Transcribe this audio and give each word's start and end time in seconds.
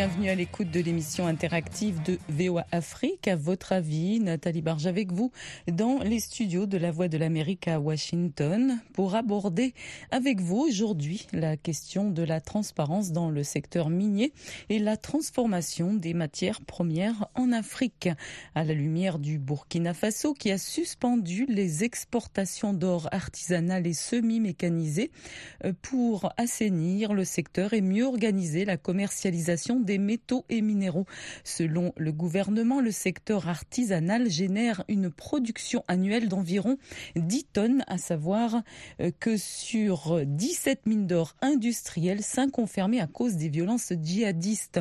Bienvenue 0.00 0.30
à 0.30 0.34
l'écoute 0.34 0.70
de 0.70 0.80
l'émission 0.80 1.26
interactive 1.26 2.02
de 2.02 2.18
VOA 2.30 2.64
Afrique. 2.72 3.28
À 3.28 3.36
votre 3.36 3.72
avis, 3.72 4.18
Nathalie 4.18 4.62
Barge 4.62 4.86
avec 4.86 5.12
vous 5.12 5.30
dans 5.70 5.98
les 5.98 6.20
studios 6.20 6.64
de 6.64 6.78
la 6.78 6.90
Voix 6.90 7.08
de 7.08 7.18
l'Amérique 7.18 7.68
à 7.68 7.78
Washington 7.78 8.80
pour 8.94 9.14
aborder 9.14 9.74
avec 10.10 10.40
vous 10.40 10.56
aujourd'hui 10.56 11.26
la 11.34 11.58
question 11.58 12.08
de 12.08 12.22
la 12.22 12.40
transparence 12.40 13.12
dans 13.12 13.28
le 13.28 13.42
secteur 13.42 13.90
minier 13.90 14.32
et 14.70 14.78
la 14.78 14.96
transformation 14.96 15.92
des 15.92 16.14
matières 16.14 16.62
premières 16.62 17.28
en 17.34 17.52
Afrique. 17.52 18.08
À 18.54 18.64
la 18.64 18.72
lumière 18.72 19.18
du 19.18 19.38
Burkina 19.38 19.92
Faso 19.92 20.32
qui 20.32 20.50
a 20.50 20.56
suspendu 20.56 21.44
les 21.46 21.84
exportations 21.84 22.72
d'or 22.72 23.06
artisanal 23.12 23.86
et 23.86 23.92
semi-mécanisé 23.92 25.10
euh, 25.66 25.74
pour 25.82 26.32
assainir 26.38 27.12
le 27.12 27.26
secteur 27.26 27.74
et 27.74 27.82
mieux 27.82 28.06
organiser 28.06 28.64
la 28.64 28.78
commercialisation 28.78 29.78
des 29.78 29.89
métaux 29.98 30.44
et 30.48 30.60
minéraux. 30.60 31.06
Selon 31.44 31.92
le 31.96 32.12
gouvernement, 32.12 32.80
le 32.80 32.90
secteur 32.90 33.48
artisanal 33.48 34.30
génère 34.30 34.84
une 34.88 35.10
production 35.10 35.84
annuelle 35.88 36.28
d'environ 36.28 36.78
10 37.16 37.44
tonnes, 37.52 37.84
à 37.86 37.98
savoir 37.98 38.62
euh, 39.00 39.10
que 39.18 39.36
sur 39.36 40.24
17 40.24 40.86
mines 40.86 41.06
d'or 41.06 41.34
industrielles, 41.42 42.22
5 42.22 42.58
ont 42.58 42.66
fermé 42.66 43.00
à 43.00 43.06
cause 43.06 43.36
des 43.36 43.48
violences 43.48 43.92
djihadistes. 44.02 44.80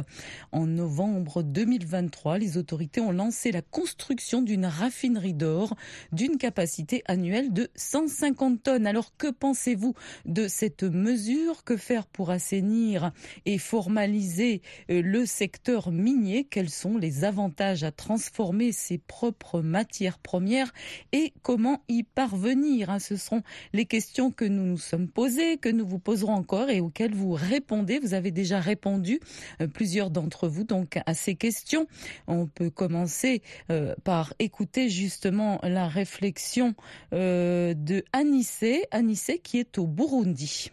En 0.52 0.66
novembre 0.66 1.44
2023, 1.44 2.38
les 2.38 2.58
autorités 2.58 3.02
ont 3.02 3.12
lancé 3.12 3.52
la 3.52 3.62
construction 3.62 4.42
d'une 4.42 4.66
raffinerie 4.66 5.34
d'or 5.34 5.76
d'une 6.12 6.38
capacité 6.38 7.04
annuelle 7.06 7.54
de 7.54 7.70
150 7.76 8.64
tonnes. 8.64 8.88
Alors 8.88 9.16
que 9.18 9.28
pensez-vous 9.28 9.94
de 10.26 10.48
cette 10.48 10.84
mesure? 10.84 11.64
Que 11.64 11.78
faire 11.78 12.06
pour 12.06 12.30
assainir 12.30 13.12
et 13.46 13.58
formaliser 13.58 14.62
euh, 14.90 14.99
le 15.02 15.26
secteur 15.26 15.92
minier, 15.92 16.44
quels 16.44 16.70
sont 16.70 16.98
les 16.98 17.24
avantages 17.24 17.84
à 17.84 17.92
transformer 17.92 18.72
ses 18.72 18.98
propres 18.98 19.62
matières 19.62 20.20
premières 20.20 20.74
et 21.12 21.34
comment 21.42 21.82
y 21.88 22.04
parvenir. 22.04 22.90
Hein? 22.90 23.00
Ce 23.00 23.16
sont 23.16 23.44
les 23.74 23.86
questions 23.86 24.32
que 24.32 24.46
nous 24.46 24.66
nous 24.66 24.78
sommes 24.78 25.08
posées, 25.08 25.58
que 25.58 25.70
nous 25.70 25.86
vous 25.86 26.00
poserons 26.00 26.34
encore 26.34 26.70
et 26.70 26.80
auxquelles 26.80 27.14
vous 27.14 27.34
répondez. 27.34 28.00
Vous 28.00 28.14
avez 28.14 28.32
déjà 28.32 28.60
répondu, 28.60 29.20
euh, 29.62 29.68
plusieurs 29.68 30.10
d'entre 30.10 30.48
vous, 30.48 30.64
donc 30.64 31.00
à 31.06 31.14
ces 31.14 31.36
questions. 31.36 31.88
On 32.28 32.48
peut 32.48 32.70
commencer 32.70 33.42
euh, 33.72 33.96
par 34.04 34.34
écouter 34.40 34.90
justement 34.90 35.60
la 35.64 35.88
réflexion 35.88 36.76
euh, 37.14 37.74
de 37.74 38.04
Anissé, 38.14 38.86
Anissé 38.92 39.40
qui 39.40 39.60
est 39.60 39.78
au 39.78 39.88
Burundi. 39.88 40.72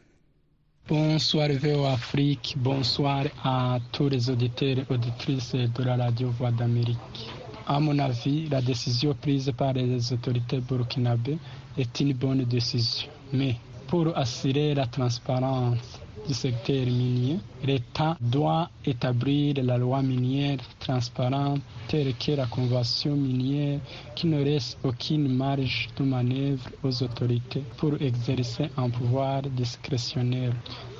Bonsoir 0.88 1.48
VO 1.48 1.84
Afrique, 1.84 2.54
bonsoir 2.58 3.24
à 3.42 3.80
tous 3.90 4.08
les 4.08 4.30
auditeurs 4.30 4.78
et 4.78 4.84
auditrices 4.88 5.52
de 5.56 5.82
la 5.82 5.96
radio 5.96 6.28
Voix 6.30 6.52
d'Amérique. 6.52 7.28
À 7.66 7.80
mon 7.80 7.98
avis, 7.98 8.48
la 8.48 8.62
décision 8.62 9.12
prise 9.12 9.50
par 9.56 9.72
les 9.72 10.12
autorités 10.12 10.60
burkinabées 10.60 11.38
est 11.76 11.98
une 11.98 12.12
bonne 12.12 12.44
décision. 12.44 13.08
Mais 13.32 13.56
pour 13.88 14.16
assurer 14.16 14.74
la 14.74 14.86
transparence 14.86 15.98
du 16.26 16.34
secteur 16.34 16.86
minier, 16.86 17.38
l'État 17.64 18.16
doit 18.20 18.68
établir 18.84 19.54
la 19.62 19.78
loi 19.78 20.02
minière 20.02 20.58
transparente 20.80 21.60
telle 21.88 22.14
que 22.16 22.32
la 22.32 22.46
convention 22.46 23.14
minière 23.14 23.80
qui 24.16 24.26
ne 24.26 24.42
laisse 24.42 24.76
aucune 24.82 25.28
marge 25.28 25.88
de 25.96 26.04
manœuvre 26.04 26.68
aux 26.82 27.02
autorités 27.02 27.62
pour 27.76 27.94
exercer 28.00 28.68
un 28.76 28.90
pouvoir 28.90 29.42
discrétionnaire. 29.42 30.52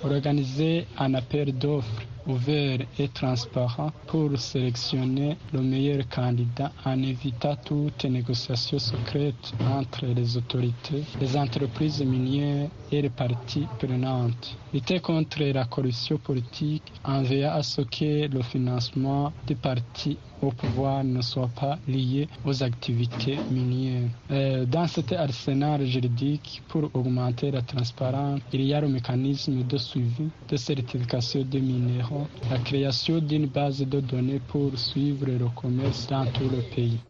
Organiser 0.05 0.87
un 0.99 1.15
appel 1.15 1.56
d'offres 1.59 2.03
ouvert 2.27 2.79
et 2.99 3.09
transparent 3.09 3.91
pour 4.07 4.37
sélectionner 4.39 5.37
le 5.53 5.61
meilleur 5.63 6.09
candidat 6.09 6.73
en 6.85 7.03
évitant 7.03 7.57
toute 7.65 8.05
négociation 8.05 8.79
secrète 8.79 9.53
entre 9.67 10.07
les 10.07 10.37
autorités, 10.37 11.05
les 11.21 11.37
entreprises 11.37 12.03
minières 12.03 12.69
et 12.91 13.03
les 13.03 13.11
parties 13.11 13.67
prenantes. 13.79 14.57
Lutter 14.73 15.01
contre 15.01 15.43
la 15.43 15.65
corruption 15.65 16.19
politique 16.19 16.93
en 17.05 17.23
veillant 17.23 17.53
à 17.53 17.63
ce 17.63 17.83
que 17.83 18.27
le 18.29 18.43
financement 18.43 19.33
des 19.47 19.55
partis 19.55 20.19
au 20.43 20.53
pouvoir 20.53 21.05
ne 21.05 21.21
soit 21.23 21.49
pas 21.49 21.79
lié 21.87 22.29
aux 22.45 22.63
activités 22.63 23.43
minières. 23.49 24.11
Euh, 24.31 24.67
dans 24.67 24.87
cet 24.87 25.13
arsenal 25.13 25.85
juridique, 25.87 26.63
pour 26.69 26.91
augmenter 26.95 27.51
la 27.51 27.63
transparence, 27.63 28.41
il 28.53 28.63
y 28.63 28.75
a 28.75 28.81
le 28.81 28.89
mécanisme 28.89 29.63
de 29.63 29.77
suivi 29.79 30.33
de 30.49 30.57
certification 30.57 31.43
des 31.45 31.61
minéraux, 31.61 32.29
la 32.51 32.59
création 32.59 33.21
d'une 33.21 33.47
base 33.47 33.81
de 33.81 34.01
données 34.01 34.41
pour 34.41 34.79
suivre 34.79 35.27
le 35.27 35.49
commerce 35.51 36.07
dans 36.07 36.27
tout 36.27 36.49
le 36.49 36.63
pays. 36.63 37.01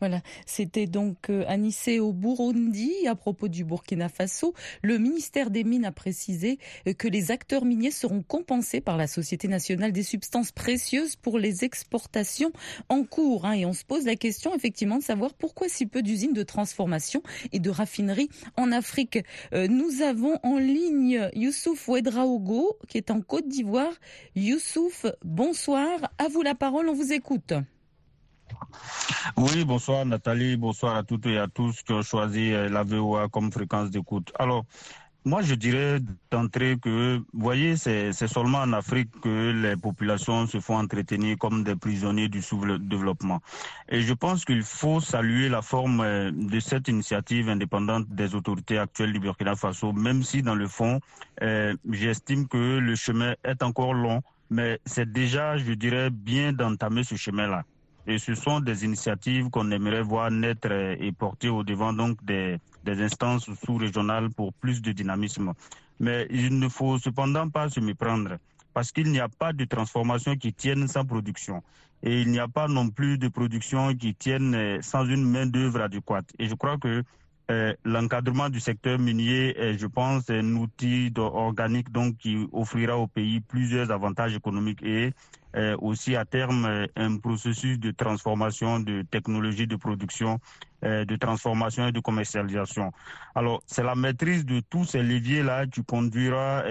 Voilà, 0.00 0.22
c'était 0.46 0.86
donc 0.86 1.28
euh, 1.28 1.44
Anissé 1.46 2.00
au 2.00 2.14
Burundi 2.14 2.90
à 3.06 3.14
propos 3.14 3.48
du 3.48 3.64
Burkina 3.64 4.08
Faso. 4.08 4.54
Le 4.82 4.96
ministère 4.96 5.50
des 5.50 5.62
Mines 5.62 5.84
a 5.84 5.92
précisé 5.92 6.58
euh, 6.88 6.94
que 6.94 7.06
les 7.06 7.30
acteurs 7.30 7.66
miniers 7.66 7.90
seront 7.90 8.22
compensés 8.22 8.80
par 8.80 8.96
la 8.96 9.06
Société 9.06 9.46
nationale 9.46 9.92
des 9.92 10.02
substances 10.02 10.52
précieuses 10.52 11.16
pour 11.16 11.38
les 11.38 11.64
exportations 11.64 12.50
en 12.88 13.04
cours. 13.04 13.44
Hein. 13.44 13.52
Et 13.52 13.66
on 13.66 13.74
se 13.74 13.84
pose 13.84 14.06
la 14.06 14.16
question 14.16 14.54
effectivement 14.54 14.96
de 14.96 15.02
savoir 15.02 15.34
pourquoi 15.34 15.68
si 15.68 15.84
peu 15.84 16.00
d'usines 16.00 16.32
de 16.32 16.44
transformation 16.44 17.22
et 17.52 17.58
de 17.58 17.68
raffineries 17.68 18.30
en 18.56 18.72
Afrique. 18.72 19.18
Euh, 19.52 19.68
nous 19.68 20.00
avons 20.00 20.38
en 20.42 20.56
ligne 20.56 21.28
Youssouf 21.34 21.88
Ouedraogo 21.88 22.78
qui 22.88 22.96
est 22.96 23.10
en 23.10 23.20
Côte 23.20 23.48
d'Ivoire. 23.48 23.92
Youssouf, 24.34 25.04
bonsoir. 25.22 26.10
À 26.16 26.28
vous 26.28 26.40
la 26.40 26.54
parole, 26.54 26.88
on 26.88 26.94
vous 26.94 27.12
écoute. 27.12 27.52
Oui, 29.36 29.64
bonsoir 29.64 30.04
Nathalie, 30.04 30.56
bonsoir 30.56 30.96
à 30.96 31.02
toutes 31.02 31.26
et 31.26 31.38
à 31.38 31.48
tous 31.48 31.82
qui 31.82 31.92
ont 31.92 32.02
choisi 32.02 32.52
euh, 32.52 32.68
la 32.68 32.82
VOA 32.82 33.28
comme 33.28 33.52
fréquence 33.52 33.90
d'écoute. 33.90 34.32
Alors, 34.38 34.64
moi, 35.26 35.42
je 35.42 35.54
dirais 35.54 36.00
d'entrée 36.30 36.78
que, 36.80 37.18
vous 37.18 37.40
voyez, 37.40 37.76
c'est 37.76 38.12
seulement 38.12 38.60
en 38.60 38.72
Afrique 38.72 39.10
que 39.20 39.50
les 39.50 39.76
populations 39.76 40.46
se 40.46 40.60
font 40.60 40.78
entretenir 40.78 41.36
comme 41.36 41.62
des 41.62 41.76
prisonniers 41.76 42.28
du 42.28 42.40
sous-développement. 42.40 43.40
Et 43.90 44.00
je 44.00 44.14
pense 44.14 44.46
qu'il 44.46 44.62
faut 44.62 44.98
saluer 45.00 45.50
la 45.50 45.60
forme 45.60 46.00
euh, 46.00 46.30
de 46.32 46.58
cette 46.58 46.88
initiative 46.88 47.50
indépendante 47.50 48.08
des 48.08 48.34
autorités 48.34 48.78
actuelles 48.78 49.12
du 49.12 49.20
Burkina 49.20 49.56
Faso, 49.56 49.92
même 49.92 50.22
si 50.22 50.42
dans 50.42 50.54
le 50.54 50.66
fond, 50.66 51.00
euh, 51.42 51.74
j'estime 51.90 52.48
que 52.48 52.78
le 52.78 52.94
chemin 52.94 53.34
est 53.44 53.62
encore 53.62 53.92
long, 53.92 54.22
mais 54.48 54.80
c'est 54.86 55.12
déjà, 55.12 55.58
je 55.58 55.72
dirais, 55.74 56.08
bien 56.08 56.54
d'entamer 56.54 57.04
ce 57.04 57.16
chemin-là. 57.16 57.64
Et 58.10 58.18
ce 58.18 58.34
sont 58.34 58.58
des 58.58 58.84
initiatives 58.84 59.50
qu'on 59.50 59.70
aimerait 59.70 60.02
voir 60.02 60.32
naître 60.32 60.72
et 60.72 61.12
porter 61.12 61.48
au 61.48 61.62
devant 61.62 61.92
donc 61.92 62.18
des, 62.24 62.58
instances 62.84 63.48
sous-régionales 63.64 64.30
pour 64.30 64.52
plus 64.52 64.82
de 64.82 64.90
dynamisme. 64.90 65.52
Mais 66.00 66.26
il 66.28 66.58
ne 66.58 66.68
faut 66.68 66.98
cependant 66.98 67.48
pas 67.48 67.68
se 67.68 67.78
méprendre 67.78 68.38
parce 68.74 68.90
qu'il 68.90 69.12
n'y 69.12 69.20
a 69.20 69.28
pas 69.28 69.52
de 69.52 69.64
transformation 69.64 70.34
qui 70.34 70.52
tienne 70.52 70.88
sans 70.88 71.04
production. 71.04 71.62
Et 72.02 72.20
il 72.20 72.32
n'y 72.32 72.40
a 72.40 72.48
pas 72.48 72.66
non 72.66 72.88
plus 72.88 73.16
de 73.16 73.28
production 73.28 73.94
qui 73.94 74.12
tienne 74.16 74.82
sans 74.82 75.04
une 75.04 75.24
main-d'œuvre 75.24 75.82
adéquate. 75.82 76.26
Et 76.40 76.48
je 76.48 76.54
crois 76.56 76.78
que 76.78 77.04
euh, 77.52 77.74
l'encadrement 77.84 78.48
du 78.48 78.58
secteur 78.58 78.98
minier 78.98 79.56
est, 79.56 79.78
je 79.78 79.86
pense, 79.86 80.30
un 80.30 80.56
outil 80.56 81.12
organique 81.16 81.92
donc 81.92 82.16
qui 82.16 82.48
offrira 82.52 82.96
au 82.96 83.06
pays 83.06 83.38
plusieurs 83.40 83.92
avantages 83.92 84.34
économiques 84.34 84.82
et 84.82 85.06
euh, 85.06 85.10
aussi 85.80 86.16
à 86.16 86.24
terme 86.24 86.64
euh, 86.64 86.86
un 86.96 87.16
processus 87.18 87.78
de 87.78 87.90
transformation 87.90 88.80
de 88.80 89.02
technologies 89.02 89.66
de 89.66 89.76
production, 89.76 90.38
euh, 90.84 91.04
de 91.04 91.16
transformation 91.16 91.88
et 91.88 91.92
de 91.92 92.00
commercialisation. 92.00 92.92
Alors, 93.34 93.62
c'est 93.66 93.82
la 93.82 93.94
maîtrise 93.94 94.44
de 94.44 94.60
tous 94.60 94.84
ces 94.84 95.02
leviers-là 95.02 95.66
qui 95.66 95.82
conduira 95.84 96.62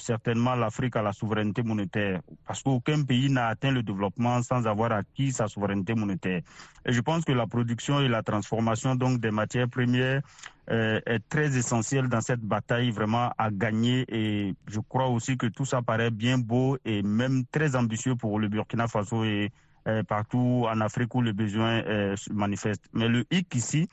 certainement 0.00 0.54
l'Afrique 0.54 0.96
à 0.96 1.02
la 1.02 1.12
souveraineté 1.12 1.62
monétaire, 1.62 2.20
parce 2.46 2.62
qu'aucun 2.62 3.02
pays 3.02 3.30
n'a 3.30 3.48
atteint 3.48 3.70
le 3.72 3.82
développement 3.82 4.42
sans 4.42 4.66
avoir 4.66 4.92
acquis 4.92 5.32
sa 5.32 5.48
souveraineté 5.48 5.94
monétaire. 5.94 6.42
Et 6.86 6.92
je 6.92 7.00
pense 7.00 7.24
que 7.24 7.32
la 7.32 7.46
production 7.46 8.00
et 8.00 8.08
la 8.08 8.22
transformation 8.22 8.94
donc 8.94 9.20
des 9.20 9.30
matières 9.30 9.68
premières 9.68 10.18
euh, 10.18 10.57
est 10.70 11.22
très 11.28 11.56
essentiel 11.56 12.08
dans 12.08 12.20
cette 12.20 12.40
bataille 12.40 12.90
vraiment 12.90 13.32
à 13.38 13.50
gagner. 13.50 14.04
Et 14.08 14.54
je 14.66 14.80
crois 14.80 15.08
aussi 15.08 15.36
que 15.36 15.46
tout 15.46 15.64
ça 15.64 15.82
paraît 15.82 16.10
bien 16.10 16.38
beau 16.38 16.76
et 16.84 17.02
même 17.02 17.44
très 17.50 17.74
ambitieux 17.74 18.16
pour 18.16 18.38
le 18.38 18.48
Burkina 18.48 18.86
Faso 18.86 19.24
et 19.24 19.50
euh, 19.88 20.02
partout 20.02 20.66
en 20.68 20.80
Afrique 20.82 21.14
où 21.14 21.22
le 21.22 21.32
besoin 21.32 21.82
euh, 21.86 22.14
se 22.16 22.30
manifeste. 22.30 22.84
Mais 22.92 23.08
le 23.08 23.24
hic 23.30 23.54
ici, 23.54 23.88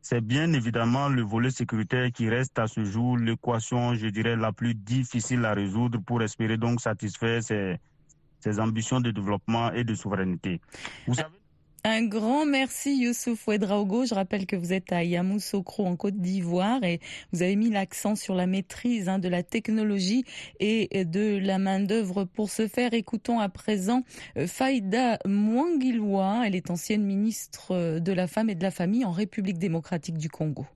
c'est 0.00 0.20
bien 0.20 0.52
évidemment 0.52 1.08
le 1.08 1.22
volet 1.22 1.50
sécuritaire 1.50 2.12
qui 2.12 2.28
reste 2.28 2.56
à 2.60 2.68
ce 2.68 2.84
jour 2.84 3.18
l'équation, 3.18 3.94
je 3.94 4.06
dirais, 4.06 4.36
la 4.36 4.52
plus 4.52 4.74
difficile 4.74 5.44
à 5.44 5.52
résoudre 5.52 5.98
pour 6.06 6.22
espérer 6.22 6.56
donc 6.56 6.80
satisfaire 6.80 7.42
ces 7.42 8.60
ambitions 8.60 9.00
de 9.00 9.10
développement 9.10 9.72
et 9.72 9.82
de 9.82 9.94
souveraineté. 9.94 10.60
Vous 11.08 11.14
savez, 11.14 11.39
Un 11.82 12.04
grand 12.04 12.44
merci 12.44 12.94
Youssouf 12.94 13.48
Ouedraogo. 13.48 14.04
Je 14.04 14.12
rappelle 14.14 14.44
que 14.44 14.54
vous 14.54 14.74
êtes 14.74 14.92
à 14.92 15.02
Yamoussoukro 15.02 15.86
en 15.86 15.96
Côte 15.96 16.16
d'Ivoire 16.16 16.84
et 16.84 17.00
vous 17.32 17.40
avez 17.40 17.56
mis 17.56 17.70
l'accent 17.70 18.16
sur 18.16 18.34
la 18.34 18.46
maîtrise 18.46 19.08
hein, 19.08 19.18
de 19.18 19.28
la 19.28 19.42
technologie 19.42 20.24
et 20.58 21.06
de 21.06 21.38
la 21.38 21.58
main-d'œuvre. 21.58 22.24
Pour 22.24 22.50
ce 22.50 22.68
faire, 22.68 22.92
écoutons 22.92 23.40
à 23.40 23.48
présent 23.48 24.02
euh, 24.36 24.46
Faïda 24.46 25.18
Mwangilwa. 25.24 26.42
Elle 26.44 26.54
est 26.54 26.70
ancienne 26.70 27.02
ministre 27.02 27.98
de 27.98 28.12
la 28.12 28.26
Femme 28.26 28.50
et 28.50 28.54
de 28.54 28.62
la 28.62 28.70
Famille 28.70 29.06
en 29.06 29.12
République 29.12 29.58
démocratique 29.58 30.18
du 30.18 30.28
Congo. 30.28 30.66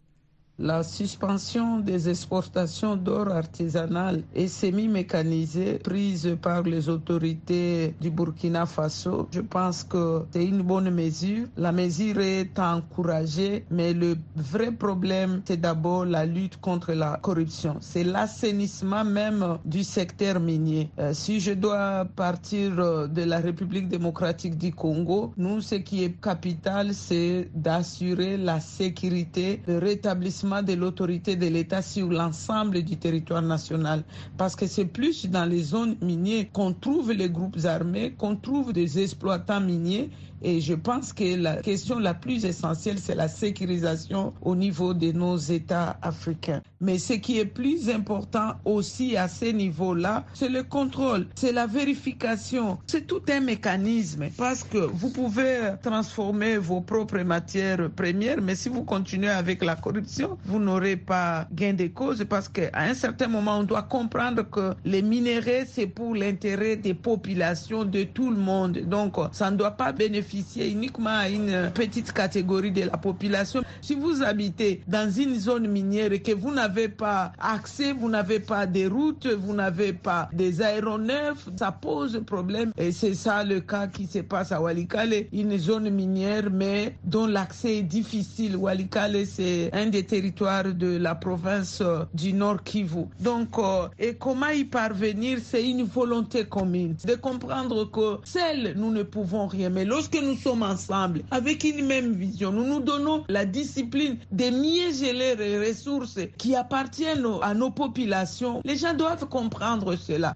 La 0.60 0.84
suspension 0.84 1.80
des 1.80 2.08
exportations 2.08 2.94
d'or 2.94 3.26
artisanal 3.28 4.22
et 4.36 4.46
semi-mécanisé 4.46 5.80
prise 5.82 6.36
par 6.40 6.62
les 6.62 6.88
autorités 6.88 7.92
du 8.00 8.08
Burkina 8.08 8.64
Faso, 8.64 9.26
je 9.32 9.40
pense 9.40 9.82
que 9.82 10.22
c'est 10.30 10.44
une 10.46 10.62
bonne 10.62 10.90
mesure. 10.90 11.48
La 11.56 11.72
mesure 11.72 12.20
est 12.20 12.56
encouragée, 12.56 13.64
mais 13.68 13.92
le 13.94 14.16
vrai 14.36 14.70
problème, 14.70 15.42
c'est 15.44 15.60
d'abord 15.60 16.04
la 16.04 16.24
lutte 16.24 16.60
contre 16.60 16.92
la 16.92 17.18
corruption. 17.20 17.78
C'est 17.80 18.04
l'assainissement 18.04 19.04
même 19.04 19.58
du 19.64 19.82
secteur 19.82 20.38
minier. 20.38 20.88
Euh, 21.00 21.12
si 21.14 21.40
je 21.40 21.50
dois 21.50 22.04
partir 22.14 22.78
euh, 22.78 23.08
de 23.08 23.22
la 23.22 23.40
République 23.40 23.88
démocratique 23.88 24.56
du 24.56 24.72
Congo, 24.72 25.32
nous, 25.36 25.60
ce 25.60 25.74
qui 25.74 26.04
est 26.04 26.12
capital, 26.22 26.94
c'est 26.94 27.48
d'assurer 27.56 28.36
la 28.36 28.60
sécurité, 28.60 29.60
le 29.66 29.78
rétablissement 29.78 30.43
de 30.44 30.74
l'autorité 30.74 31.36
de 31.36 31.46
l'État 31.46 31.80
sur 31.80 32.08
l'ensemble 32.10 32.82
du 32.82 32.98
territoire 32.98 33.40
national. 33.40 34.04
Parce 34.36 34.54
que 34.54 34.66
c'est 34.66 34.84
plus 34.84 35.26
dans 35.26 35.46
les 35.46 35.62
zones 35.62 35.96
minières 36.02 36.44
qu'on 36.52 36.74
trouve 36.74 37.12
les 37.12 37.30
groupes 37.30 37.64
armés, 37.64 38.12
qu'on 38.18 38.36
trouve 38.36 38.74
des 38.74 38.98
exploitants 39.02 39.60
miniers 39.60 40.10
et 40.42 40.60
je 40.60 40.74
pense 40.74 41.12
que 41.12 41.36
la 41.36 41.56
question 41.56 41.98
la 41.98 42.12
plus 42.14 42.44
essentielle, 42.44 42.98
c'est 42.98 43.14
la 43.14 43.28
sécurisation 43.28 44.34
au 44.42 44.54
niveau 44.54 44.92
de 44.92 45.12
nos 45.12 45.36
États 45.36 45.96
africains. 46.02 46.60
Mais 46.80 46.98
ce 46.98 47.14
qui 47.14 47.38
est 47.38 47.46
plus 47.46 47.88
important 47.88 48.52
aussi 48.64 49.16
à 49.16 49.26
ces 49.28 49.52
niveaux-là, 49.52 50.24
c'est 50.34 50.50
le 50.50 50.62
contrôle, 50.62 51.26
c'est 51.34 51.52
la 51.52 51.66
vérification. 51.66 52.78
C'est 52.86 53.06
tout 53.06 53.22
un 53.30 53.40
mécanisme 53.40 54.26
parce 54.36 54.62
que 54.64 54.78
vous 54.78 55.08
pouvez 55.10 55.72
transformer 55.82 56.58
vos 56.58 56.82
propres 56.82 57.20
matières 57.20 57.90
premières, 57.90 58.42
mais 58.42 58.54
si 58.54 58.68
vous 58.68 58.82
continuez 58.84 59.30
avec 59.30 59.64
la 59.64 59.76
corruption, 59.76 60.36
vous 60.44 60.58
n'aurez 60.58 60.96
pas 60.96 61.46
gain 61.52 61.72
de 61.72 61.86
cause 61.86 62.24
parce 62.28 62.48
qu'à 62.48 62.70
un 62.74 62.92
certain 62.94 63.28
moment, 63.28 63.58
on 63.60 63.62
doit 63.62 63.82
comprendre 63.82 64.42
que 64.50 64.74
les 64.84 65.00
minéraux, 65.00 65.64
c'est 65.66 65.86
pour 65.86 66.14
l'intérêt 66.14 66.76
des 66.76 66.94
populations, 66.94 67.84
de 67.84 68.02
tout 68.02 68.30
le 68.30 68.36
monde. 68.36 68.78
Donc, 68.86 69.14
ça 69.32 69.50
ne 69.50 69.56
doit 69.56 69.70
pas 69.70 69.92
bénéficier 69.92 70.33
uniquement 70.56 71.10
à 71.10 71.28
une 71.28 71.70
petite 71.74 72.12
catégorie 72.12 72.70
de 72.72 72.82
la 72.82 72.96
population. 72.96 73.62
Si 73.80 73.94
vous 73.94 74.22
habitez 74.22 74.82
dans 74.88 75.10
une 75.10 75.38
zone 75.38 75.68
minière 75.68 76.12
et 76.12 76.20
que 76.22 76.32
vous 76.32 76.52
n'avez 76.52 76.88
pas 76.88 77.32
accès, 77.38 77.92
vous 77.92 78.08
n'avez 78.08 78.40
pas 78.40 78.66
des 78.66 78.86
routes, 78.86 79.26
vous 79.26 79.54
n'avez 79.54 79.92
pas 79.92 80.28
des 80.32 80.62
aéronefs, 80.62 81.48
ça 81.58 81.72
pose 81.72 82.20
problème. 82.26 82.72
Et 82.78 82.92
c'est 82.92 83.14
ça 83.14 83.44
le 83.44 83.60
cas 83.60 83.86
qui 83.86 84.06
se 84.06 84.20
passe 84.20 84.52
à 84.52 84.60
Walikale, 84.60 85.26
une 85.32 85.56
zone 85.58 85.90
minière 85.90 86.50
mais 86.50 86.96
dont 87.04 87.26
l'accès 87.26 87.78
est 87.78 87.82
difficile. 87.82 88.56
Walikale, 88.56 89.26
c'est 89.26 89.70
un 89.72 89.86
des 89.86 90.04
territoires 90.04 90.64
de 90.72 90.96
la 90.96 91.14
province 91.14 91.82
du 92.12 92.32
Nord 92.32 92.62
Kivu. 92.62 93.04
Donc, 93.20 93.58
euh, 93.58 93.88
et 93.98 94.14
comment 94.14 94.48
y 94.48 94.64
parvenir, 94.64 95.38
c'est 95.42 95.64
une 95.68 95.84
volonté 95.84 96.44
commune 96.44 96.96
de 97.04 97.14
comprendre 97.14 97.84
que 97.90 98.18
seuls 98.24 98.74
nous 98.76 98.90
ne 98.90 99.02
pouvons 99.02 99.46
rien. 99.46 99.70
Mais 99.70 99.84
lorsque 99.84 100.13
nous 100.20 100.36
sommes 100.36 100.62
ensemble, 100.62 101.22
avec 101.30 101.64
une 101.64 101.86
même 101.86 102.14
vision, 102.14 102.52
nous 102.52 102.64
nous 102.64 102.80
donnons 102.80 103.24
la 103.28 103.44
discipline 103.44 104.18
de 104.32 104.50
mieux 104.50 104.92
gérer 104.92 105.36
les 105.36 105.68
ressources 105.68 106.18
qui 106.38 106.54
appartiennent 106.56 107.26
à 107.42 107.54
nos 107.54 107.70
populations. 107.70 108.60
Les 108.64 108.76
gens 108.76 108.94
doivent 108.94 109.28
comprendre 109.28 109.96
cela. 109.96 110.34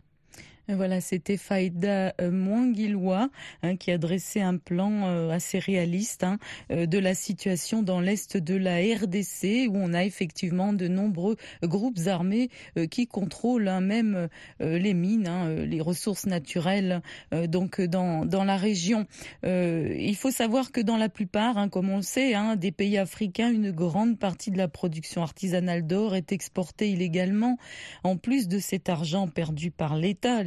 Voilà, 0.70 1.00
c'était 1.00 1.38
Faïda 1.38 2.12
euh, 2.20 2.30
Mwangilwa 2.30 3.30
hein, 3.62 3.76
qui 3.76 3.90
a 3.90 3.96
dressé 3.96 4.42
un 4.42 4.58
plan 4.58 5.06
euh, 5.06 5.30
assez 5.30 5.58
réaliste 5.58 6.24
hein, 6.24 6.38
euh, 6.70 6.84
de 6.84 6.98
la 6.98 7.14
situation 7.14 7.82
dans 7.82 8.02
l'est 8.02 8.36
de 8.36 8.54
la 8.54 8.76
RDC 8.76 9.70
où 9.70 9.76
on 9.76 9.94
a 9.94 10.04
effectivement 10.04 10.74
de 10.74 10.86
nombreux 10.86 11.36
groupes 11.62 12.00
armés 12.06 12.50
qui 12.90 13.06
contrôlent 13.06 13.68
hein, 13.68 13.80
même 13.80 14.28
les 14.60 14.92
mines, 14.92 15.64
les 15.64 15.80
ressources 15.80 16.26
naturelles 16.26 17.02
donc 17.46 17.80
dans, 17.80 18.24
dans 18.24 18.44
la 18.44 18.56
région. 18.56 19.06
il 19.44 20.16
faut 20.16 20.30
savoir 20.30 20.72
que 20.72 20.80
dans 20.80 20.96
la 20.96 21.08
plupart, 21.08 21.68
comme 21.70 21.88
on 21.88 21.96
le 21.96 22.02
sait, 22.02 22.34
des 22.56 22.72
pays 22.72 22.98
africains, 22.98 23.50
une 23.50 23.70
grande 23.70 24.18
partie 24.18 24.50
de 24.50 24.58
la 24.58 24.68
production 24.68 25.22
artisanale 25.22 25.86
d'or 25.86 26.14
est 26.14 26.32
exportée 26.32 26.90
illégalement. 26.90 27.58
En 28.04 28.16
plus 28.16 28.48
de 28.48 28.58
cet 28.58 28.88
argent 28.88 29.28
perdu 29.28 29.70
par 29.70 29.96
l'État, 29.96 30.42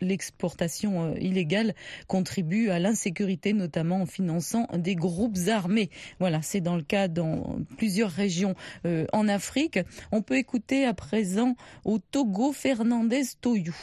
l'exportation 0.00 1.10
euh, 1.10 1.18
illégale 1.18 1.74
contribue 2.06 2.70
à 2.70 2.78
l'insécurité, 2.78 3.52
notamment 3.52 4.02
en 4.02 4.06
finançant 4.06 4.68
des 4.76 4.94
groupes 4.94 5.38
armés. 5.48 5.90
Voilà, 6.20 6.42
c'est 6.42 6.60
dans 6.60 6.76
le 6.76 6.82
cas 6.82 7.08
dans 7.08 7.58
plusieurs 7.76 8.10
régions 8.10 8.54
euh, 8.86 9.06
en 9.12 9.28
Afrique. 9.28 9.78
On 10.12 10.22
peut 10.22 10.36
écouter 10.36 10.84
à 10.84 10.94
présent 10.94 11.56
au 11.84 11.98
Togo 11.98 12.52
Fernandez 12.52 13.24
Toyou. 13.40 13.74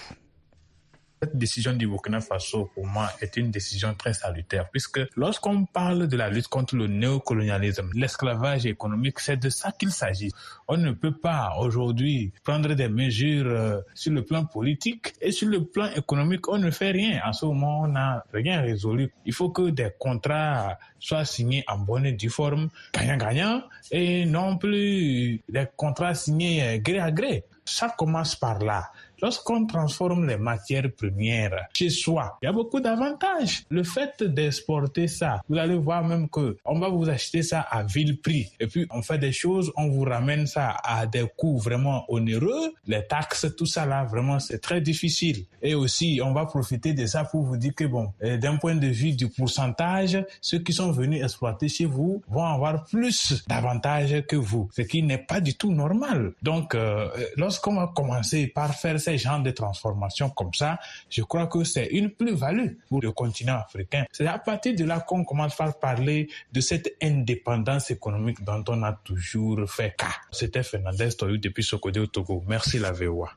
Cette 1.24 1.38
décision 1.38 1.74
du 1.74 1.88
Burkina 1.88 2.20
Faso, 2.20 2.72
pour 2.74 2.88
moi, 2.88 3.08
est 3.22 3.38
une 3.38 3.52
décision 3.52 3.94
très 3.94 4.12
salutaire, 4.12 4.68
puisque 4.72 5.02
lorsqu'on 5.16 5.66
parle 5.66 6.08
de 6.08 6.18
la 6.18 6.32
lutte 6.32 6.48
contre 6.48 6.76
le 6.76 6.88
néocolonialisme, 6.88 7.92
l'esclavage 7.94 8.66
économique, 8.66 9.20
c'est 9.20 9.38
de 9.38 9.52
ça 9.52 9.72
qu'il 9.72 9.92
s'agit. 9.92 10.32
On 10.68 10.78
ne 10.78 10.94
peut 10.94 11.16
pas 11.16 11.54
aujourd'hui 11.60 12.34
prendre 12.44 12.74
des 12.74 12.90
mesures 12.90 13.46
euh, 13.46 13.82
sur 13.94 14.12
le 14.14 14.26
plan 14.26 14.46
politique 14.46 15.14
et 15.22 15.32
sur 15.32 15.48
le 15.48 15.64
plan 15.64 15.92
économique, 15.96 16.48
on 16.48 16.58
ne 16.58 16.72
fait 16.72 16.90
rien. 16.90 17.22
En 17.24 17.34
ce 17.34 17.46
moment, 17.46 17.82
on 17.82 17.90
n'a 17.90 18.26
rien 18.34 18.62
résolu. 18.62 19.14
Il 19.24 19.34
faut 19.34 19.52
que 19.52 19.70
des 19.70 19.92
contrats 20.00 20.80
soient 20.98 21.26
signés 21.26 21.64
en 21.68 21.78
bonne 21.78 22.08
et 22.08 22.14
due 22.14 22.32
forme, 22.32 22.70
gagnant-gagnant, 22.94 23.62
et 23.92 24.26
non 24.26 24.58
plus 24.58 25.40
des 25.48 25.68
contrats 25.76 26.16
signés 26.16 26.80
gré 26.80 26.98
à 26.98 27.12
gré. 27.12 27.46
Ça 27.64 27.94
commence 27.96 28.36
par 28.36 28.58
là. 28.58 28.90
Lorsqu'on 29.22 29.68
transforme 29.68 30.28
les 30.28 30.38
matières 30.38 30.92
premières 30.92 31.68
chez 31.74 31.90
soi, 31.90 32.38
il 32.42 32.46
y 32.46 32.50
a 32.50 32.52
beaucoup 32.52 32.80
d'avantages. 32.80 33.64
Le 33.70 33.84
fait 33.84 34.24
d'exporter 34.24 35.08
ça, 35.08 35.42
vous 35.48 35.58
allez 35.58 35.76
voir 35.76 36.04
même 36.04 36.28
que 36.28 36.58
on 36.66 36.80
va 36.80 36.90
vous 36.90 37.08
acheter 37.08 37.44
ça 37.44 37.62
à 37.62 37.84
vil 37.84 38.20
prix. 38.20 38.50
Et 38.60 38.68
puis 38.68 38.88
on 38.90 39.02
fait 39.02 39.20
des 39.20 39.32
choses, 39.32 39.72
on 39.78 39.90
vous 39.90 40.04
ramène 40.04 40.48
ça 40.48 40.76
à 40.84 41.06
des 41.06 41.26
coûts 41.38 41.60
vraiment 41.60 42.06
onéreux. 42.10 42.74
Les 42.88 43.06
taxes, 43.06 43.46
tout 43.56 43.66
ça 43.66 43.86
là, 43.86 44.04
vraiment 44.06 44.40
c'est 44.40 44.60
très 44.60 44.82
difficile. 44.82 45.46
Et 45.62 45.76
aussi, 45.76 46.20
on 46.24 46.34
va 46.34 46.46
profiter 46.46 46.94
de 46.94 47.06
ça 47.06 47.24
pour 47.24 47.44
vous 47.44 47.58
dire 47.58 47.76
que 47.76 47.84
bon, 47.84 48.12
euh, 48.24 48.38
d'un 48.38 48.58
point 48.58 48.76
de 48.76 48.88
vue 48.88 49.12
du 49.12 49.30
pourcentage, 49.30 50.18
ceux 50.42 50.60
qui 50.60 50.74
sont 50.74 50.92
venus 50.92 51.24
exploiter 51.24 51.70
chez 51.70 51.86
vous 51.86 52.24
vont 52.28 52.46
avoir 52.46 52.86
plus 52.86 53.44
d'avantages 53.48 54.24
que 54.28 54.36
vous, 54.36 54.70
ce 54.76 54.82
qui 54.82 55.04
n'est 55.04 55.20
pas 55.20 55.40
du 55.40 55.54
tout 55.54 55.72
normal. 55.72 56.34
Donc, 56.42 56.74
euh, 56.74 57.08
lorsqu'on 57.38 57.76
va 57.76 57.92
commencer 57.96 58.48
par 58.48 58.74
faire 58.74 59.00
ça, 59.00 59.11
ces 59.18 59.44
de 59.44 59.52
transformation 59.52 60.30
comme 60.30 60.54
ça, 60.54 60.80
je 61.10 61.22
crois 61.22 61.48
que 61.48 61.64
c'est 61.64 61.88
une 61.88 62.10
plus-value 62.10 62.74
pour 62.90 63.02
le 63.02 63.12
continent 63.12 63.58
africain. 63.58 64.06
C'est 64.12 64.28
à 64.28 64.40
partir 64.40 64.76
de 64.76 64.84
là 64.86 65.00
qu'on 65.00 65.24
commence 65.24 65.60
à 65.60 65.72
parler 65.72 66.30
de 66.52 66.62
cette 66.62 66.96
indépendance 67.02 67.92
économique 67.92 68.44
dont 68.44 68.64
on 68.68 68.84
a 68.84 68.94
toujours 68.94 69.70
fait 69.70 69.96
cas. 69.98 70.16
C'était 70.32 70.64
Fernandez 70.64 71.10
Toyou 71.18 71.38
depuis 71.38 71.64
Sokodé 71.64 72.00
au 72.00 72.08
Togo. 72.08 72.44
Merci 72.48 72.80
la 72.80 72.92
VOA. 72.92 73.30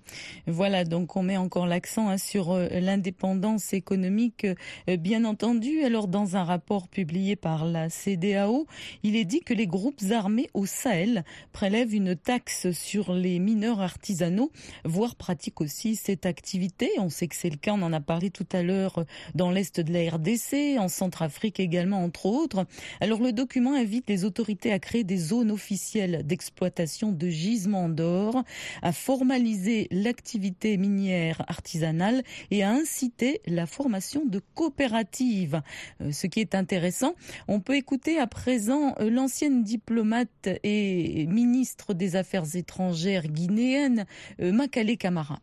Voilà, 0.46 0.84
donc 0.84 1.16
on 1.16 1.22
met 1.22 1.36
encore 1.36 1.66
l'accent 1.66 2.08
hein, 2.08 2.18
sur 2.18 2.52
euh, 2.52 2.68
l'indépendance 2.70 3.72
économique, 3.72 4.46
euh, 4.88 4.96
bien 4.96 5.24
entendu. 5.24 5.82
Alors 5.84 6.08
dans 6.08 6.36
un 6.36 6.44
rapport 6.44 6.88
publié 6.88 7.36
par 7.36 7.64
la 7.64 7.88
CDAO, 7.90 8.66
il 9.02 9.16
est 9.16 9.24
dit 9.24 9.40
que 9.40 9.54
les 9.54 9.66
groupes 9.66 10.00
armés 10.10 10.50
au 10.54 10.66
Sahel 10.66 11.24
prélèvent 11.52 11.94
une 11.94 12.16
taxe 12.16 12.70
sur 12.72 13.12
les 13.12 13.38
mineurs 13.38 13.80
artisanaux, 13.80 14.50
voire 14.84 15.14
pratiquent 15.14 15.60
aussi 15.64 15.96
cette 15.96 16.26
activité. 16.26 16.90
On 16.98 17.08
sait 17.08 17.26
que 17.26 17.34
c'est 17.34 17.50
le 17.50 17.56
cas, 17.56 17.72
on 17.72 17.82
en 17.82 17.92
a 17.92 18.00
parlé 18.00 18.30
tout 18.30 18.46
à 18.52 18.62
l'heure 18.62 19.04
dans 19.34 19.50
l'Est 19.50 19.80
de 19.80 19.92
la 19.92 20.10
RDC, 20.10 20.78
en 20.78 20.88
Centrafrique 20.88 21.58
également, 21.58 22.04
entre 22.04 22.26
autres. 22.26 22.66
Alors 23.00 23.20
le 23.20 23.32
document 23.32 23.74
invite 23.74 24.08
les 24.08 24.24
autorités 24.24 24.72
à 24.72 24.78
créer 24.78 25.04
des 25.04 25.16
zones 25.16 25.50
officielles 25.50 26.22
d'exploitation 26.24 27.12
de 27.12 27.28
gisements 27.28 27.88
d'or, 27.88 28.44
à 28.82 28.92
formaliser 28.92 29.88
l'activité 29.90 30.76
minière 30.76 31.42
artisanale 31.48 32.22
et 32.50 32.62
à 32.62 32.70
inciter 32.70 33.40
la 33.46 33.66
formation 33.66 34.24
de 34.24 34.40
coopératives. 34.54 35.62
Euh, 36.00 36.12
ce 36.12 36.26
qui 36.26 36.40
est 36.40 36.54
intéressant, 36.54 37.14
on 37.48 37.60
peut 37.60 37.76
écouter 37.76 38.18
à 38.18 38.26
présent 38.26 38.94
euh, 39.00 39.10
l'ancienne 39.10 39.62
diplomate 39.62 40.48
et 40.62 41.26
ministre 41.26 41.94
des 41.94 42.16
Affaires 42.16 42.54
étrangères 42.54 43.26
guinéenne, 43.28 44.06
euh, 44.40 44.52
Makale 44.52 44.96
Camara. 44.96 45.40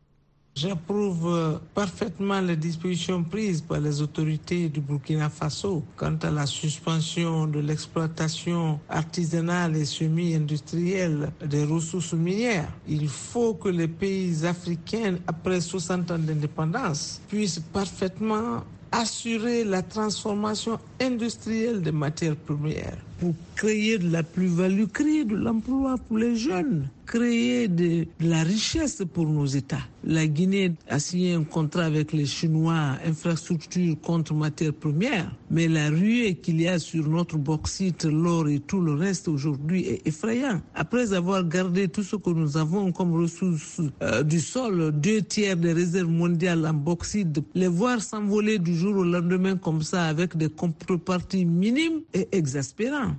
J'approuve 0.54 1.62
parfaitement 1.74 2.42
les 2.42 2.58
dispositions 2.58 3.24
prises 3.24 3.62
par 3.62 3.80
les 3.80 4.02
autorités 4.02 4.68
du 4.68 4.82
Burkina 4.82 5.30
Faso 5.30 5.84
quant 5.96 6.18
à 6.22 6.30
la 6.30 6.46
suspension 6.46 7.48
de 7.48 7.60
l'exploitation 7.60 8.78
artisanale 8.90 9.78
et 9.78 9.86
semi-industrielle 9.86 11.32
des 11.46 11.64
ressources 11.64 12.14
minières. 12.14 12.72
Il 12.88 13.08
faut 13.08 13.54
que 13.54 13.70
les 13.70 13.88
pays 13.88 14.46
africains, 14.46 15.16
après 15.26 15.62
60 15.62 16.12
ans 16.12 16.20
d'indépendance, 16.20 17.22
puissent 17.30 17.62
parfaitement 17.72 18.64
assurer 18.92 19.64
la 19.64 19.82
transformation 19.82 20.78
industrielle 21.00 21.82
des 21.82 21.94
matières 21.94 22.36
premières 22.36 22.98
pour 23.22 23.36
créer 23.56 24.00
de 24.00 24.12
la 24.12 24.24
plus-value, 24.24 24.86
créer 24.92 25.24
de 25.26 25.36
l'emploi 25.36 25.96
pour 26.08 26.18
les 26.18 26.36
jeunes, 26.36 26.88
créer 27.06 27.68
de, 27.68 28.08
la 28.20 28.42
richesse 28.42 29.04
pour 29.14 29.28
nos 29.28 29.46
États. 29.46 29.86
La 30.04 30.26
Guinée 30.26 30.74
a 30.90 30.98
signé 30.98 31.34
un 31.36 31.44
contrat 31.44 31.84
avec 31.84 32.14
les 32.14 32.26
Chinois, 32.26 32.98
infrastructure 33.06 33.96
contre 34.02 34.34
matières 34.34 34.74
premières, 34.74 35.32
mais 35.52 35.68
la 35.68 35.90
ruée 35.90 36.34
qu'il 36.34 36.60
y 36.60 36.68
a 36.68 36.80
sur 36.80 37.08
notre 37.08 37.38
bauxite, 37.38 38.06
l'or 38.06 38.48
et 38.50 38.58
tout 38.60 38.82
le 38.82 38.94
reste 38.94 39.28
aujourd'hui 39.28 39.86
est 39.86 40.08
effrayant. 40.08 40.60
Après 40.74 41.14
avoir 41.14 41.44
gardé 41.44 41.88
tout 41.88 42.02
ce 42.02 42.16
que 42.16 42.32
nous 42.32 42.58
avons 42.58 42.92
comme 42.92 43.14
ressources 43.14 43.82
euh, 44.02 44.24
du 44.24 44.40
sol, 44.40 44.92
deux 44.94 45.22
tiers 45.22 45.58
des 45.58 45.74
réserves 45.74 46.10
mondiales 46.10 46.66
en 46.66 46.74
bauxite, 46.74 47.40
les 47.54 47.68
voir 47.68 48.02
s'envoler 48.02 48.58
du 48.58 48.76
jour 48.76 48.96
au 48.96 49.04
lendemain 49.04 49.58
comme 49.58 49.84
ça 49.84 50.06
avec 50.06 50.36
des 50.36 50.50
contreparties 50.50 51.46
minimes 51.46 52.02
est 52.14 52.34
exaspérant. 52.34 53.11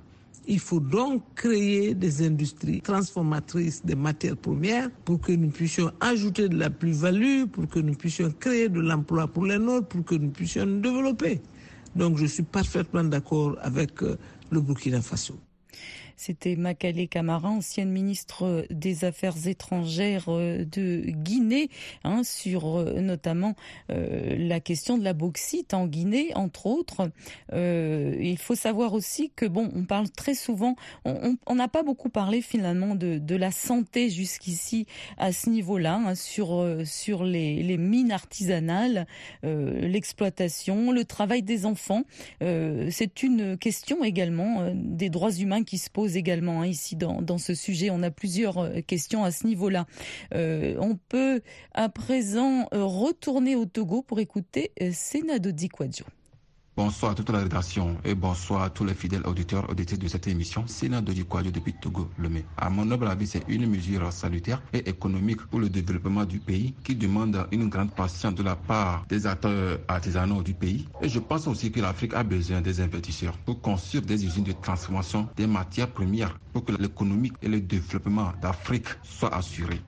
Il 0.45 0.59
faut 0.59 0.79
donc 0.79 1.23
créer 1.35 1.93
des 1.95 2.25
industries 2.25 2.81
transformatrices 2.81 3.85
des 3.85 3.95
matières 3.95 4.35
premières 4.35 4.89
pour 5.05 5.21
que 5.21 5.31
nous 5.31 5.49
puissions 5.49 5.91
ajouter 6.01 6.49
de 6.49 6.57
la 6.57 6.69
plus-value, 6.69 7.45
pour 7.45 7.67
que 7.69 7.79
nous 7.79 7.95
puissions 7.95 8.31
créer 8.39 8.67
de 8.67 8.81
l'emploi 8.81 9.27
pour 9.27 9.45
les 9.45 9.57
nôtres, 9.57 9.87
pour 9.87 10.03
que 10.03 10.15
nous 10.15 10.31
puissions 10.31 10.65
nous 10.65 10.81
développer. 10.81 11.41
Donc 11.95 12.17
je 12.17 12.25
suis 12.25 12.43
parfaitement 12.43 13.03
d'accord 13.03 13.55
avec 13.61 14.01
euh, 14.03 14.17
le 14.51 14.59
Burkina 14.59 15.01
Faso. 15.01 15.35
C'était 16.25 16.55
Makale 16.55 17.09
Camara, 17.09 17.49
ancienne 17.49 17.89
ministre 17.89 18.65
des 18.69 19.03
Affaires 19.03 19.45
étrangères 19.45 20.27
euh, 20.29 20.63
de 20.63 21.03
Guinée, 21.05 21.69
hein, 22.05 22.23
sur 22.23 22.77
euh, 22.77 23.01
notamment 23.01 23.55
euh, 23.91 24.37
la 24.37 24.61
question 24.61 24.97
de 24.97 25.03
la 25.03 25.11
bauxite 25.11 25.73
en 25.73 25.85
Guinée, 25.85 26.31
entre 26.35 26.65
autres. 26.67 27.11
il 27.51 28.37
faut 28.37 28.55
savoir 28.55 28.93
aussi 28.93 29.33
que, 29.35 29.45
bon, 29.45 29.69
on 29.75 29.83
parle 29.83 30.09
très 30.09 30.33
souvent, 30.33 30.77
on 31.03 31.55
n'a 31.55 31.67
pas 31.67 31.83
beaucoup 31.83 32.09
parlé 32.09 32.41
finalement 32.41 32.95
de, 32.95 33.35
la 33.35 33.51
santé 33.51 34.09
jusqu'ici 34.09 34.85
à 35.17 35.33
ce 35.33 35.49
niveau-là, 35.49 35.95
hein, 35.95 36.15
sur, 36.15 36.65
sur 36.85 37.25
les 37.25 37.77
mines 37.77 38.11
artisanales, 38.13 39.07
l'exploitation, 39.43 40.91
le 40.91 41.03
travail 41.03 41.41
des 41.43 41.65
enfants. 41.65 42.03
C'est 42.39 43.23
une 43.23 43.57
question 43.57 44.03
également 44.03 44.71
des 44.73 45.09
droits 45.09 45.33
humains 45.33 45.63
qui 45.63 45.77
se 45.77 45.89
posent 45.89 46.12
également 46.15 46.61
hein, 46.61 46.67
ici 46.67 46.95
dans, 46.95 47.37
ce 47.37 47.53
sujet. 47.53 47.89
On 47.89 48.03
a 48.03 48.11
plusieurs 48.11 48.57
euh, 48.57 48.81
questions 48.81 49.23
à 49.23 49.31
ce 49.31 49.47
niveau-là. 49.47 49.85
Euh, 50.33 50.75
on 50.79 50.95
peut 50.95 51.41
à 51.73 51.89
présent 51.89 52.67
euh, 52.73 52.83
retourner 52.83 53.55
au 53.55 53.65
Togo 53.65 54.01
pour 54.01 54.19
écouter 54.19 54.71
Senado 54.91 55.51
Dikwadjo. 55.51 56.05
Bonsoir 56.75 57.11
à 57.11 57.15
toute 57.15 57.29
la 57.29 57.37
rédaction 57.37 57.97
et 58.03 58.15
bonsoir 58.15 58.63
à 58.63 58.69
tous 58.71 58.83
les 58.83 58.95
fidèles 58.95 59.21
auditeurs 59.27 59.69
auditrices 59.69 59.99
de 59.99 60.07
cette 60.07 60.25
émission. 60.25 60.65
Sénat 60.65 61.01
de 61.01 61.13
Dikwadio 61.13 61.51
depuis 61.51 61.73
Togo, 61.73 62.09
mai. 62.17 62.43
À 62.57 62.71
mon 62.71 62.83
noble 62.83 63.07
avis, 63.07 63.27
c'est 63.27 63.43
une 63.47 63.67
mesure 63.67 64.11
salutaire 64.11 64.59
et 64.73 64.79
économique 64.89 65.43
pour 65.51 65.59
le 65.59 65.69
développement 65.69 66.25
du 66.25 66.39
pays 66.39 66.73
qui 66.83 66.95
demande 66.95 67.47
une 67.51 67.69
grande 67.69 67.91
patience 67.91 68.33
de 68.33 68.41
la 68.41 68.55
part 68.55 69.05
des 69.07 69.27
acteurs 69.27 69.81
artisanaux 69.87 70.41
du 70.41 70.55
pays. 70.55 70.87
Et 71.03 71.09
je 71.09 71.19
pense 71.19 71.45
aussi 71.45 71.71
que 71.71 71.79
l'Afrique 71.79 72.15
a 72.15 72.23
besoin 72.23 72.59
des 72.61 72.81
investisseurs 72.81 73.37
pour 73.45 73.61
construire 73.61 74.01
des 74.03 74.25
usines 74.25 74.43
de 74.43 74.53
transformation 74.53 75.29
des 75.35 75.45
matières 75.45 75.91
premières 75.91 76.39
pour 76.53 76.65
que 76.65 76.71
l'économie 76.71 77.31
et 77.43 77.49
le 77.49 77.61
développement 77.61 78.33
d'Afrique 78.41 78.87
soient 79.03 79.35
assurés. 79.35 79.81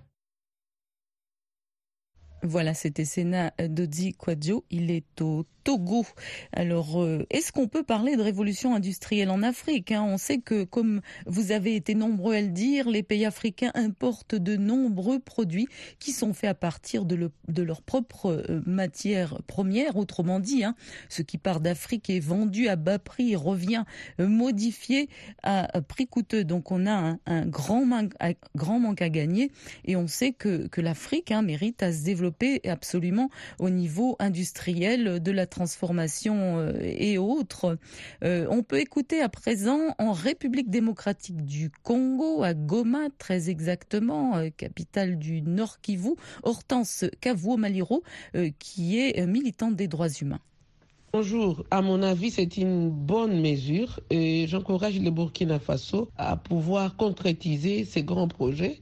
Voilà, 2.43 2.75
c'était 2.75 3.05
Sénat 3.05 3.53
Dodi 3.69 4.13
Kwadjo. 4.13 4.65
Il 4.69 4.91
est 4.91 5.19
au 5.21 5.45
Togo. 5.65 6.05
Alors, 6.53 7.01
euh, 7.01 7.25
est-ce 7.31 7.51
qu'on 7.51 7.67
peut 7.67 7.81
parler 7.81 8.15
de 8.15 8.21
révolution 8.21 8.75
industrielle 8.75 9.31
en 9.31 9.41
Afrique 9.41 9.91
hein? 9.91 10.03
On 10.07 10.17
sait 10.17 10.37
que, 10.37 10.63
comme 10.63 11.01
vous 11.25 11.51
avez 11.51 11.75
été 11.75 11.95
nombreux 11.95 12.35
à 12.35 12.41
le 12.41 12.49
dire, 12.49 12.87
les 12.87 13.01
pays 13.01 13.25
africains 13.25 13.71
importent 13.73 14.35
de 14.35 14.57
nombreux 14.57 15.19
produits 15.19 15.67
qui 15.99 16.11
sont 16.11 16.33
faits 16.33 16.51
à 16.51 16.53
partir 16.53 17.03
de, 17.03 17.31
leurs 17.63 17.81
propres 17.81 18.45
euh, 18.47 18.61
matières 18.67 19.41
premières. 19.47 19.97
Autrement 19.97 20.39
dit, 20.39 20.63
hein, 20.63 20.75
ce 21.09 21.23
qui 21.23 21.39
part 21.39 21.59
d'Afrique 21.59 22.11
est 22.11 22.19
vendu 22.19 22.67
à 22.67 22.75
bas 22.75 22.99
prix 22.99 23.35
revient 23.35 23.85
euh, 24.19 24.27
modifié 24.27 25.09
à, 25.41 25.81
prix 25.81 26.05
coûteux. 26.05 26.43
Donc, 26.43 26.71
on 26.71 26.85
a 26.85 27.17
un, 27.25 27.45
grand, 27.47 27.85
manque, 27.85 28.13
à 29.01 29.09
gagner 29.09 29.51
et 29.85 29.95
on 29.95 30.05
sait 30.05 30.31
que, 30.31 30.67
que 30.67 30.79
l'Afrique 30.79 31.31
hein, 31.31 31.41
mérite 31.41 31.81
à 31.81 31.91
se 31.91 32.03
développer 32.03 32.61
absolument 32.69 33.31
au 33.57 33.71
niveau 33.71 34.15
industriel 34.19 35.19
de 35.19 35.31
la 35.31 35.47
transformation 35.55 36.59
euh, 36.59 36.73
et 36.81 37.17
autres. 37.17 37.77
Euh, 38.23 38.45
on 38.49 38.61
peut 38.61 38.79
écouter 38.79 39.21
à 39.21 39.29
présent 39.29 39.95
en 39.99 40.11
République 40.11 40.69
démocratique 40.69 41.45
du 41.45 41.71
Congo, 41.83 42.43
à 42.43 42.53
Goma 42.53 43.07
très 43.17 43.49
exactement, 43.49 44.35
euh, 44.35 44.49
capitale 44.55 45.17
du 45.17 45.41
Nord 45.41 45.79
Kivu, 45.79 46.15
Hortense 46.43 47.05
Kavuo 47.21 47.55
Maliro, 47.57 48.03
qui 48.59 48.99
est 48.99 49.25
militante 49.25 49.75
des 49.75 49.87
droits 49.87 50.09
humains. 50.09 50.41
Bonjour. 51.17 51.63
À 51.71 51.81
mon 51.81 52.03
avis, 52.03 52.29
c'est 52.29 52.57
une 52.57 52.89
bonne 52.89 53.39
mesure 53.39 54.01
et 54.09 54.47
j'encourage 54.49 54.99
le 54.99 55.11
Burkina 55.11 55.59
Faso 55.59 56.09
à 56.17 56.35
pouvoir 56.35 56.97
concrétiser 56.97 57.85
ces 57.85 58.03
grands 58.03 58.27
projets. 58.27 58.81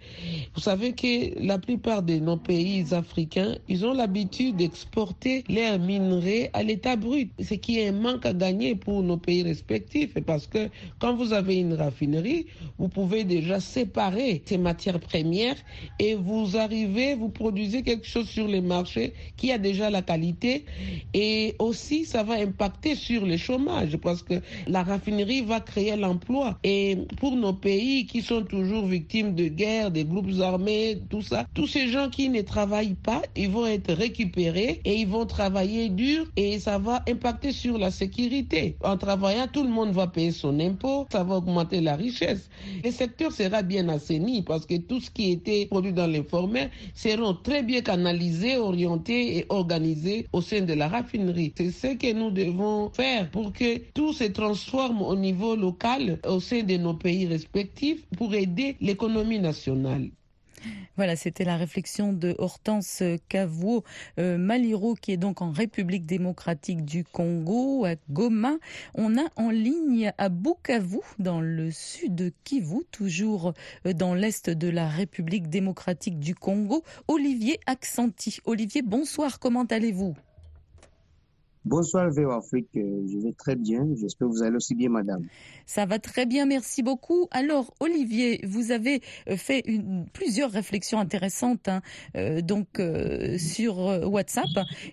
Vous 0.55 0.59
savez 0.59 0.93
que 0.93 1.39
la 1.45 1.59
plupart 1.59 2.01
de 2.01 2.15
nos 2.15 2.37
pays 2.37 2.91
africains, 2.91 3.55
ils 3.69 3.85
ont 3.85 3.93
l'habitude 3.93 4.55
d'exporter 4.55 5.43
leurs 5.47 5.77
minerais 5.77 6.49
à 6.53 6.63
l'état 6.63 6.95
brut, 6.95 7.29
ce 7.39 7.53
qui 7.53 7.77
est 7.77 7.89
un 7.89 7.91
manque 7.91 8.25
à 8.25 8.33
gagner 8.33 8.73
pour 8.73 9.03
nos 9.03 9.17
pays 9.17 9.43
respectifs. 9.43 10.15
Parce 10.25 10.47
que 10.47 10.69
quand 10.97 11.15
vous 11.15 11.33
avez 11.33 11.57
une 11.57 11.75
raffinerie, 11.75 12.47
vous 12.79 12.87
pouvez 12.87 13.25
déjà 13.25 13.59
séparer 13.59 14.41
ces 14.45 14.57
matières 14.57 14.99
premières 14.99 15.57
et 15.99 16.15
vous 16.15 16.57
arrivez, 16.57 17.13
vous 17.13 17.29
produisez 17.29 17.83
quelque 17.83 18.07
chose 18.07 18.27
sur 18.27 18.47
les 18.47 18.61
marchés 18.61 19.13
qui 19.37 19.51
a 19.51 19.59
déjà 19.59 19.91
la 19.91 20.01
qualité 20.01 20.65
et 21.13 21.53
aussi 21.59 22.05
ça 22.05 22.22
va 22.23 22.35
impacter 22.35 22.95
sur 22.95 23.25
le 23.25 23.37
chômage 23.37 23.97
parce 23.97 24.23
que 24.23 24.35
la 24.67 24.83
raffinerie 24.83 25.41
va 25.41 25.59
créer 25.59 25.95
l'emploi. 25.95 26.57
Et 26.63 26.97
pour 27.19 27.35
nos 27.35 27.53
pays 27.53 28.05
qui 28.05 28.21
sont 28.21 28.43
toujours 28.43 28.85
victimes 28.85 29.35
de 29.35 29.47
guerre, 29.47 29.91
des 29.91 30.05
groupes 30.05 30.39
armés, 30.41 30.99
tout 31.09 31.21
ça, 31.21 31.45
tous 31.53 31.67
ces 31.67 31.87
gens 31.87 32.09
qui 32.09 32.29
ne 32.29 32.41
travaillent 32.41 32.95
pas, 32.95 33.21
ils 33.35 33.49
vont 33.49 33.65
être 33.67 33.93
récupérés 33.93 34.81
et 34.85 34.95
ils 34.95 35.07
vont 35.07 35.25
travailler 35.25 35.89
dur 35.89 36.25
et 36.35 36.59
ça 36.59 36.77
va 36.77 37.03
impacter 37.07 37.51
sur 37.51 37.77
la 37.77 37.91
sécurité. 37.91 38.75
En 38.83 38.97
travaillant, 38.97 39.47
tout 39.51 39.63
le 39.63 39.69
monde 39.69 39.91
va 39.91 40.07
payer 40.07 40.31
son 40.31 40.59
impôt, 40.59 41.07
ça 41.11 41.23
va 41.23 41.37
augmenter 41.37 41.81
la 41.81 41.95
richesse. 41.95 42.49
Le 42.83 42.91
secteur 42.91 43.31
sera 43.31 43.61
bien 43.61 43.89
assaini 43.89 44.41
parce 44.41 44.65
que 44.65 44.77
tout 44.77 44.99
ce 44.99 45.11
qui 45.11 45.31
était 45.31 45.65
produit 45.67 45.93
dans 45.93 46.07
l'informel 46.07 46.69
seront 46.95 47.33
très 47.33 47.63
bien 47.63 47.81
canalisés, 47.81 48.57
orientés 48.57 49.37
et 49.37 49.45
organisés 49.49 50.27
au 50.31 50.41
sein 50.41 50.61
de 50.61 50.73
la 50.73 50.87
raffinerie. 50.87 51.53
C'est 51.57 51.71
ce 51.71 51.87
que 51.95 52.12
nous 52.13 52.31
devons 52.31 52.89
faire 52.89 53.29
pour 53.29 53.53
que 53.53 53.77
tout 53.93 54.13
se 54.13 54.25
transforme 54.25 55.01
au 55.01 55.15
niveau 55.15 55.55
local, 55.55 56.19
au 56.27 56.39
sein 56.39 56.63
de 56.63 56.77
nos 56.77 56.93
pays 56.93 57.27
respectifs, 57.27 58.05
pour 58.17 58.33
aider 58.33 58.75
l'économie 58.81 59.39
nationale. 59.39 60.09
Voilà, 60.95 61.15
c'était 61.15 61.43
la 61.43 61.57
réflexion 61.57 62.13
de 62.13 62.35
Hortense 62.37 63.03
Kavuo 63.27 63.83
euh, 64.19 64.37
Maliro, 64.37 64.93
qui 64.93 65.11
est 65.11 65.17
donc 65.17 65.41
en 65.41 65.51
République 65.51 66.05
démocratique 66.05 66.85
du 66.85 67.03
Congo, 67.03 67.85
à 67.85 67.95
Goma. 68.11 68.57
On 68.93 69.17
a 69.17 69.25
en 69.35 69.49
ligne 69.49 70.13
à 70.17 70.29
Bukavu, 70.29 70.99
dans 71.19 71.41
le 71.41 71.71
sud 71.71 72.15
de 72.15 72.31
Kivu, 72.43 72.83
toujours 72.91 73.53
euh, 73.87 73.93
dans 73.93 74.13
l'est 74.13 74.49
de 74.49 74.69
la 74.69 74.87
République 74.87 75.49
démocratique 75.49 76.19
du 76.19 76.35
Congo, 76.35 76.83
Olivier 77.07 77.59
Accenti. 77.65 78.37
Olivier, 78.45 78.83
bonsoir, 78.83 79.39
comment 79.39 79.65
allez-vous? 79.65 80.15
Bonsoir 81.65 82.09
VO 82.11 82.31
Afrique, 82.31 82.67
je 82.73 83.23
vais 83.23 83.31
très 83.31 83.55
bien, 83.55 83.87
j'espère 83.95 84.27
que 84.27 84.33
vous 84.33 84.43
allez 84.43 84.57
aussi 84.57 84.75
bien 84.75 84.89
madame. 84.89 85.25
Ça 85.65 85.85
va 85.85 85.97
très 85.97 86.25
bien, 86.25 86.45
merci 86.45 86.83
beaucoup. 86.83 87.29
Alors 87.31 87.73
Olivier, 87.79 88.41
vous 88.45 88.71
avez 88.71 89.01
euh, 89.29 89.37
fait 89.37 89.63
plusieurs 90.11 90.51
réflexions 90.51 90.99
intéressantes 90.99 91.69
hein, 91.69 91.81
euh, 92.17 92.41
donc 92.41 92.81
euh, 92.81 93.37
sur 93.37 93.77
WhatsApp 94.11 94.49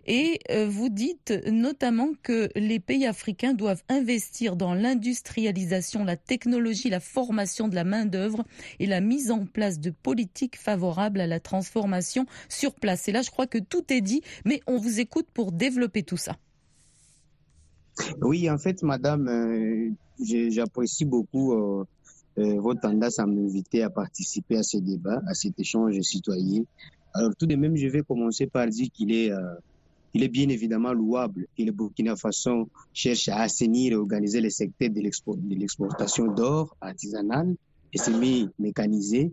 et 0.06 0.38
vous 0.68 0.88
dites 0.90 1.32
notamment 1.50 2.10
que 2.22 2.50
les 2.54 2.78
pays 2.78 3.04
africains 3.04 3.52
doivent 3.52 3.82
investir 3.88 4.54
dans 4.54 4.74
l'industrialisation, 4.74 6.04
la 6.04 6.16
technologie, 6.16 6.88
la 6.88 7.00
formation 7.00 7.66
de 7.66 7.74
la 7.74 7.82
main-d'œuvre 7.82 8.44
et 8.78 8.86
la 8.86 9.00
mise 9.00 9.32
en 9.32 9.44
place 9.44 9.80
de 9.80 9.90
politiques 9.90 10.56
favorables 10.56 11.20
à 11.20 11.26
la 11.26 11.40
transformation 11.40 12.26
sur 12.48 12.74
place. 12.74 13.08
Et 13.08 13.12
là, 13.12 13.22
je 13.22 13.30
crois 13.30 13.48
que 13.48 13.58
tout 13.58 13.92
est 13.92 14.02
dit, 14.02 14.22
mais 14.44 14.60
on 14.68 14.76
vous 14.76 15.00
écoute 15.00 15.26
pour 15.34 15.50
développer 15.50 16.04
tout 16.04 16.16
ça. 16.16 16.36
Oui, 18.20 18.48
en 18.50 18.58
fait, 18.58 18.82
madame, 18.82 19.28
euh, 19.28 19.90
j'apprécie 20.50 21.04
beaucoup 21.04 21.52
euh, 21.52 21.84
euh, 22.38 22.60
votre 22.60 22.80
tendance 22.80 23.18
à 23.18 23.26
m'inviter 23.26 23.82
à 23.82 23.90
participer 23.90 24.56
à 24.56 24.62
ce 24.62 24.78
débat, 24.78 25.20
à 25.26 25.34
cet 25.34 25.58
échange 25.58 26.00
citoyen. 26.00 26.62
Alors, 27.14 27.32
tout 27.36 27.46
de 27.46 27.56
même, 27.56 27.76
je 27.76 27.88
vais 27.88 28.02
commencer 28.02 28.46
par 28.46 28.66
dire 28.68 28.88
qu'il 28.92 29.12
est, 29.12 29.30
il 30.14 30.22
est 30.22 30.28
bien 30.28 30.48
évidemment 30.48 30.92
louable 30.92 31.46
que 31.58 31.62
le 31.64 31.72
Burkina 31.72 32.14
Faso 32.14 32.68
cherche 32.92 33.28
à 33.28 33.40
assainir 33.40 33.92
et 33.92 33.96
organiser 33.96 34.40
les 34.40 34.50
secteurs 34.50 34.90
de 34.90 35.00
l'exportation 35.00 36.32
d'or 36.32 36.76
artisanal 36.80 37.56
et 37.92 37.98
semi-mécanisé. 37.98 39.32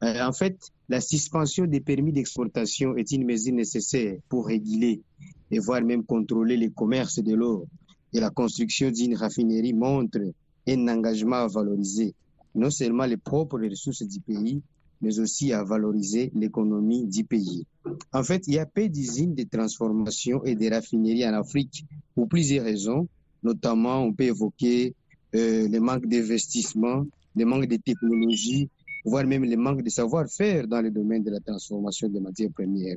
en 0.00 0.32
fait, 0.32 0.56
la 0.88 1.02
suspension 1.02 1.66
des 1.66 1.80
permis 1.80 2.12
d'exportation 2.12 2.96
est 2.96 3.12
une 3.12 3.26
mesure 3.26 3.54
nécessaire 3.54 4.16
pour 4.30 4.46
réguler 4.46 5.02
et 5.50 5.58
voire 5.58 5.82
même 5.82 6.04
contrôler 6.04 6.56
le 6.56 6.70
commerce 6.70 7.22
de 7.22 7.34
l'or 7.34 7.66
et 8.12 8.20
la 8.20 8.30
construction 8.30 8.90
d'une 8.90 9.16
raffinerie 9.16 9.72
montre 9.72 10.20
un 10.68 10.88
engagement 10.88 11.36
à 11.36 11.46
valoriser 11.46 12.14
non 12.54 12.70
seulement 12.70 13.06
les 13.06 13.16
propres 13.16 13.60
ressources 13.60 14.02
du 14.02 14.20
pays, 14.20 14.60
mais 15.00 15.18
aussi 15.18 15.52
à 15.52 15.64
valoriser 15.64 16.30
l'économie 16.34 17.06
du 17.06 17.24
pays. 17.24 17.66
En 18.12 18.22
fait, 18.22 18.46
il 18.46 18.54
y 18.54 18.58
a 18.58 18.66
peu 18.66 18.88
d'usines 18.88 19.34
de 19.34 19.44
transformation 19.44 20.44
et 20.44 20.54
de 20.54 20.68
raffineries 20.68 21.26
en 21.26 21.34
Afrique 21.34 21.84
pour 22.14 22.28
plusieurs 22.28 22.64
raisons. 22.64 23.08
Notamment, 23.42 24.02
on 24.02 24.12
peut 24.12 24.24
évoquer 24.24 24.94
euh, 25.34 25.68
le 25.68 25.80
manque 25.80 26.06
d'investissement, 26.06 27.06
le 27.34 27.44
manque 27.44 27.66
de 27.66 27.76
technologie, 27.76 28.68
voire 29.04 29.26
même 29.26 29.44
le 29.44 29.56
manque 29.56 29.82
de 29.82 29.88
savoir-faire 29.88 30.66
dans 30.66 30.82
le 30.82 30.90
domaine 30.90 31.22
de 31.22 31.30
la 31.30 31.40
transformation 31.40 32.08
des 32.08 32.20
matières 32.20 32.50
premières. 32.50 32.96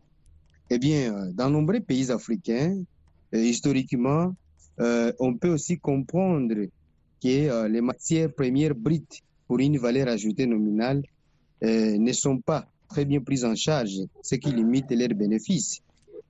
Eh 0.69 0.77
bien, 0.77 1.13
euh, 1.15 1.31
dans 1.31 1.49
nombreux 1.49 1.79
pays 1.79 2.11
africains, 2.11 2.83
euh, 3.33 3.37
historiquement, 3.37 4.33
on 4.77 5.37
peut 5.37 5.49
aussi 5.49 5.79
comprendre 5.79 6.67
que 7.23 7.49
euh, 7.49 7.67
les 7.69 7.81
matières 7.81 8.33
premières 8.33 8.75
brites 8.75 9.21
pour 9.47 9.59
une 9.59 9.77
valeur 9.77 10.09
ajoutée 10.09 10.45
nominale 10.45 11.01
euh, 11.63 11.97
ne 11.97 12.11
sont 12.11 12.39
pas 12.39 12.67
très 12.89 13.05
bien 13.05 13.21
prises 13.21 13.45
en 13.45 13.55
charge, 13.55 14.01
ce 14.21 14.35
qui 14.35 14.51
limite 14.51 14.91
leurs 14.91 15.15
bénéfices. 15.15 15.81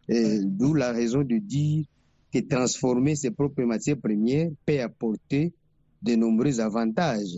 D'où 0.07 0.73
la 0.73 0.91
raison 0.91 1.23
de 1.23 1.37
dire 1.37 1.85
que 2.31 2.39
transformer 2.39 3.15
ses 3.15 3.31
propres 3.31 3.63
matières 3.63 3.97
premières 3.97 4.49
peut 4.65 4.81
apporter 4.81 5.53
de 6.01 6.15
nombreux 6.15 6.59
avantages, 6.59 7.37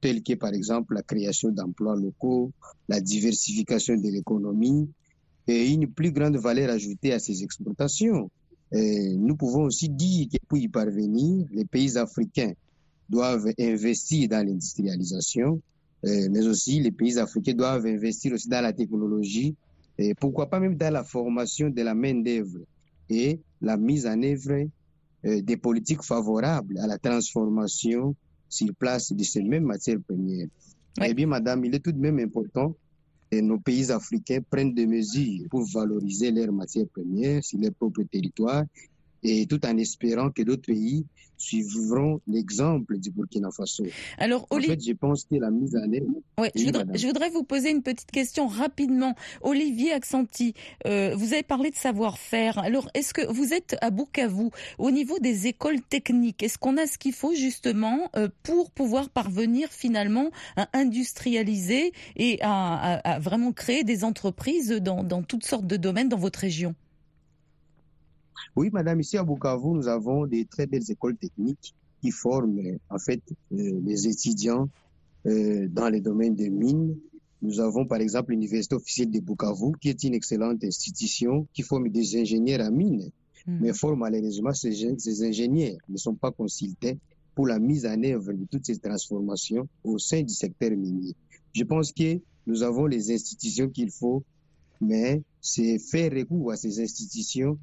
tels 0.00 0.22
que 0.22 0.34
par 0.34 0.54
exemple 0.54 0.94
la 0.94 1.02
création 1.02 1.50
d'emplois 1.50 1.96
locaux, 1.96 2.52
la 2.88 3.00
diversification 3.00 3.96
de 3.96 4.08
l'économie 4.08 4.88
et 5.48 5.68
une 5.68 5.88
plus 5.88 6.12
grande 6.12 6.36
valeur 6.36 6.70
ajoutée 6.70 7.12
à 7.12 7.18
ces 7.18 7.42
exportations. 7.42 8.30
Nous 8.74 9.36
pouvons 9.36 9.64
aussi 9.64 9.88
dire 9.88 10.26
que 10.32 10.38
pour 10.48 10.58
y 10.58 10.68
parvenir, 10.68 11.46
les 11.52 11.64
pays 11.64 11.96
africains 11.96 12.52
doivent 13.08 13.52
investir 13.58 14.28
dans 14.28 14.44
l'industrialisation, 14.44 15.60
euh, 16.04 16.28
mais 16.30 16.46
aussi 16.46 16.80
les 16.80 16.90
pays 16.90 17.18
africains 17.18 17.54
doivent 17.54 17.86
investir 17.86 18.32
aussi 18.32 18.48
dans 18.48 18.60
la 18.62 18.72
technologie, 18.72 19.54
et 19.96 20.14
pourquoi 20.14 20.50
pas 20.50 20.58
même 20.58 20.76
dans 20.76 20.92
la 20.92 21.04
formation 21.04 21.70
de 21.70 21.82
la 21.82 21.94
main-d'œuvre 21.94 22.58
et 23.08 23.40
la 23.60 23.76
mise 23.76 24.06
en 24.06 24.20
œuvre 24.22 24.66
euh, 25.24 25.40
des 25.40 25.56
politiques 25.56 26.02
favorables 26.02 26.78
à 26.78 26.86
la 26.86 26.98
transformation 26.98 28.16
sur 28.48 28.74
place 28.74 29.12
de 29.12 29.22
ces 29.22 29.42
mêmes 29.42 29.64
matières 29.64 30.00
premières. 30.00 30.48
Eh 31.02 31.14
bien, 31.14 31.26
madame, 31.26 31.64
il 31.64 31.74
est 31.74 31.80
tout 31.80 31.92
de 31.92 31.98
même 31.98 32.18
important 32.18 32.74
nos 33.42 33.58
pays 33.58 33.90
africains 33.90 34.40
prennent 34.48 34.74
des 34.74 34.86
mesures 34.86 35.46
pour 35.50 35.64
valoriser 35.64 36.30
leurs 36.30 36.52
matières 36.52 36.88
premières 36.88 37.42
sur 37.42 37.58
leur 37.58 37.72
propre 37.74 38.02
territoire 38.04 38.64
et 39.24 39.46
tout 39.46 39.64
en 39.66 39.76
espérant 39.78 40.30
que 40.30 40.42
d'autres 40.42 40.66
pays 40.66 41.06
suivront 41.36 42.20
l'exemple 42.26 42.98
du 42.98 43.10
Burkina 43.10 43.50
Faso. 43.50 43.84
Alors, 44.18 44.46
en 44.50 44.60
fait, 44.60 44.80
je 44.84 44.92
pense 44.92 45.24
que 45.24 45.34
la 45.36 45.50
mise 45.50 45.74
en 45.76 45.92
œuvre. 45.92 46.20
Ouais, 46.38 46.52
je, 46.54 47.06
voudrais, 47.06 47.30
vous 47.30 47.42
poser 47.42 47.70
une 47.70 47.82
petite 47.82 48.10
question 48.10 48.46
rapidement. 48.46 49.14
Olivier 49.42 49.92
Accenti, 49.92 50.54
euh, 50.86 51.14
vous 51.16 51.32
avez 51.32 51.42
parlé 51.42 51.70
de 51.70 51.76
savoir-faire. 51.76 52.58
Alors, 52.58 52.88
est-ce 52.94 53.12
que 53.12 53.26
vous 53.32 53.52
êtes 53.52 53.76
à 53.80 53.90
Bukavu 53.90 54.50
au 54.78 54.90
niveau 54.90 55.18
des 55.18 55.46
écoles 55.46 55.82
techniques? 55.82 56.42
Est-ce 56.42 56.58
qu'on 56.58 56.76
a 56.76 56.86
ce 56.86 56.98
qu'il 56.98 57.12
faut 57.12 57.34
justement 57.34 58.10
euh, 58.16 58.28
pour 58.42 58.70
pouvoir 58.70 59.10
parvenir 59.10 59.68
finalement 59.70 60.30
à 60.56 60.68
industrialiser 60.72 61.92
et 62.16 62.38
à, 62.42 63.18
vraiment 63.20 63.52
créer 63.52 63.84
des 63.84 64.04
entreprises 64.04 64.70
dans 64.70 65.22
toutes 65.22 65.44
sortes 65.44 65.66
de 65.66 65.76
domaines 65.76 66.08
dans 66.08 66.16
votre 66.16 66.38
région? 66.38 66.74
Oui, 68.56 68.70
madame, 68.72 69.00
ici 69.00 69.16
à 69.16 69.24
Bukavu, 69.24 69.68
nous 69.74 69.88
avons 69.88 70.26
des 70.26 70.44
très 70.44 70.66
belles 70.66 70.88
écoles 70.90 71.16
techniques 71.16 71.74
qui 72.00 72.10
forment 72.10 72.78
en 72.90 72.98
fait 72.98 73.22
euh, 73.52 73.80
les 73.84 74.08
étudiants 74.08 74.68
euh, 75.26 75.68
dans 75.68 75.88
les 75.88 76.00
domaines 76.00 76.34
des 76.34 76.50
mines. 76.50 76.96
Nous 77.42 77.60
avons 77.60 77.86
par 77.86 78.00
exemple 78.00 78.32
l'Université 78.32 78.74
officielle 78.74 79.10
de 79.10 79.20
Bukavu, 79.20 79.72
qui 79.80 79.88
est 79.88 80.04
une 80.04 80.14
excellente 80.14 80.62
institution 80.64 81.46
qui 81.52 81.62
forme 81.62 81.88
des 81.88 82.20
ingénieurs 82.20 82.60
à 82.60 82.70
mines. 82.70 83.10
Hmm. 83.46 83.58
Mais 83.60 83.72
fort 83.72 83.96
malheureusement, 83.96 84.52
ces, 84.52 84.94
ces 84.98 85.22
ingénieurs 85.22 85.76
ne 85.88 85.96
sont 85.96 86.14
pas 86.14 86.30
consultés 86.30 86.98
pour 87.34 87.46
la 87.46 87.58
mise 87.58 87.86
en 87.86 88.02
œuvre 88.04 88.32
de 88.32 88.44
toutes 88.50 88.66
ces 88.66 88.78
transformations 88.78 89.68
au 89.82 89.98
sein 89.98 90.22
du 90.22 90.32
secteur 90.32 90.70
minier. 90.70 91.14
Je 91.52 91.64
pense 91.64 91.92
que 91.92 92.20
nous 92.46 92.62
avons 92.62 92.86
les 92.86 93.12
institutions 93.12 93.68
qu'il 93.68 93.90
faut, 93.90 94.22
mais 94.80 95.22
c'est 95.40 95.78
faire 95.78 96.12
recours 96.12 96.52
à 96.52 96.56
ces 96.56 96.80
institutions 96.80 97.58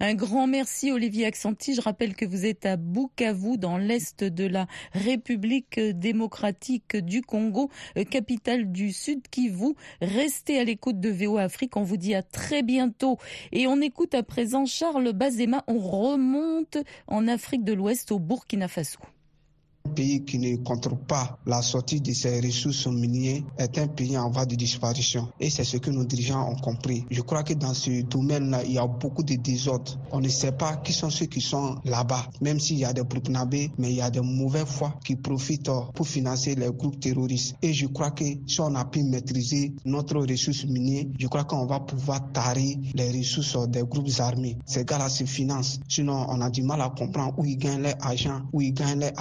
Un 0.00 0.14
grand 0.14 0.48
merci 0.48 0.90
Olivier 0.90 1.26
Accenti. 1.26 1.74
Je 1.74 1.80
rappelle 1.80 2.16
que 2.16 2.24
vous 2.24 2.44
êtes 2.44 2.66
à 2.66 2.76
Bukavu 2.76 3.56
dans 3.56 3.78
l'est 3.78 4.24
de 4.24 4.44
la 4.44 4.66
République 4.92 5.78
démocratique 5.78 6.96
du 6.96 7.22
Congo, 7.22 7.70
euh, 7.96 8.02
capitale 8.02 8.72
du 8.72 8.90
Sud 8.92 9.28
Kivu. 9.30 9.74
Restez 10.00 10.58
à 10.58 10.64
l'écoute 10.64 10.98
de 10.98 11.08
VO 11.08 11.38
Afrique. 11.38 11.76
On 11.76 11.84
vous 11.84 11.98
dit 11.98 12.16
à 12.16 12.22
très 12.22 12.64
bientôt. 12.64 13.18
Et 13.52 13.68
on 13.68 13.80
écoute 13.80 14.14
à 14.14 14.24
présent 14.24 14.66
Charles 14.66 15.12
Bazema. 15.12 15.62
On 15.68 15.78
remonte 15.78 16.78
en 17.06 17.28
Afrique 17.28 17.62
de 17.62 17.72
l'Ouest 17.72 18.10
au 18.10 18.18
Burkina 18.18 18.66
Faso. 18.66 18.98
Pays 19.94 20.24
qui 20.24 20.38
ne 20.38 20.56
contrôle 20.56 20.98
pas 21.06 21.38
la 21.46 21.60
sortie 21.60 22.00
de 22.00 22.12
ses 22.12 22.40
ressources 22.40 22.86
minières 22.86 23.42
est 23.58 23.76
un 23.78 23.88
pays 23.88 24.16
en 24.16 24.30
voie 24.30 24.46
de 24.46 24.54
disparition. 24.54 25.28
Et 25.38 25.50
c'est 25.50 25.64
ce 25.64 25.76
que 25.76 25.90
nos 25.90 26.04
dirigeants 26.04 26.48
ont 26.50 26.56
compris. 26.56 27.04
Je 27.10 27.20
crois 27.20 27.42
que 27.42 27.52
dans 27.52 27.74
ce 27.74 28.02
domaine-là, 28.02 28.64
il 28.64 28.72
y 28.72 28.78
a 28.78 28.86
beaucoup 28.86 29.22
de 29.22 29.34
désordre. 29.34 29.98
On 30.10 30.20
ne 30.20 30.28
sait 30.28 30.52
pas 30.52 30.76
qui 30.76 30.92
sont 30.92 31.10
ceux 31.10 31.26
qui 31.26 31.42
sont 31.42 31.76
là-bas, 31.84 32.26
même 32.40 32.58
s'il 32.58 32.78
y 32.78 32.84
a 32.84 32.92
des 32.92 33.02
Burkinabés, 33.02 33.70
mais 33.76 33.90
il 33.90 33.96
y 33.96 34.00
a 34.00 34.10
des 34.10 34.20
mauvais 34.20 34.64
foi 34.64 34.94
qui 35.04 35.16
profitent 35.16 35.70
pour 35.94 36.08
financer 36.08 36.54
les 36.54 36.70
groupes 36.70 36.98
terroristes. 36.98 37.56
Et 37.60 37.74
je 37.74 37.86
crois 37.86 38.12
que 38.12 38.24
si 38.46 38.60
on 38.60 38.74
a 38.74 38.84
pu 38.86 39.02
maîtriser 39.02 39.74
notre 39.84 40.16
ressource 40.16 40.64
minière, 40.64 41.04
je 41.18 41.26
crois 41.26 41.44
qu'on 41.44 41.66
va 41.66 41.80
pouvoir 41.80 42.32
tarir 42.32 42.78
les 42.94 43.10
ressources 43.10 43.68
des 43.68 43.82
groupes 43.82 44.08
armés. 44.20 44.56
Ces 44.64 44.84
gars-là 44.84 45.08
se 45.08 45.24
financent. 45.24 45.80
Sinon, 45.88 46.26
on 46.28 46.40
a 46.40 46.48
du 46.48 46.62
mal 46.62 46.80
à 46.80 46.88
comprendre 46.88 47.34
où 47.36 47.44
ils 47.44 47.58
gagnent 47.58 47.82
leur 47.82 47.94
argent, 48.00 48.42
où 48.52 48.62
ils 48.62 48.72
gagnent 48.72 49.00
leur 49.00 49.12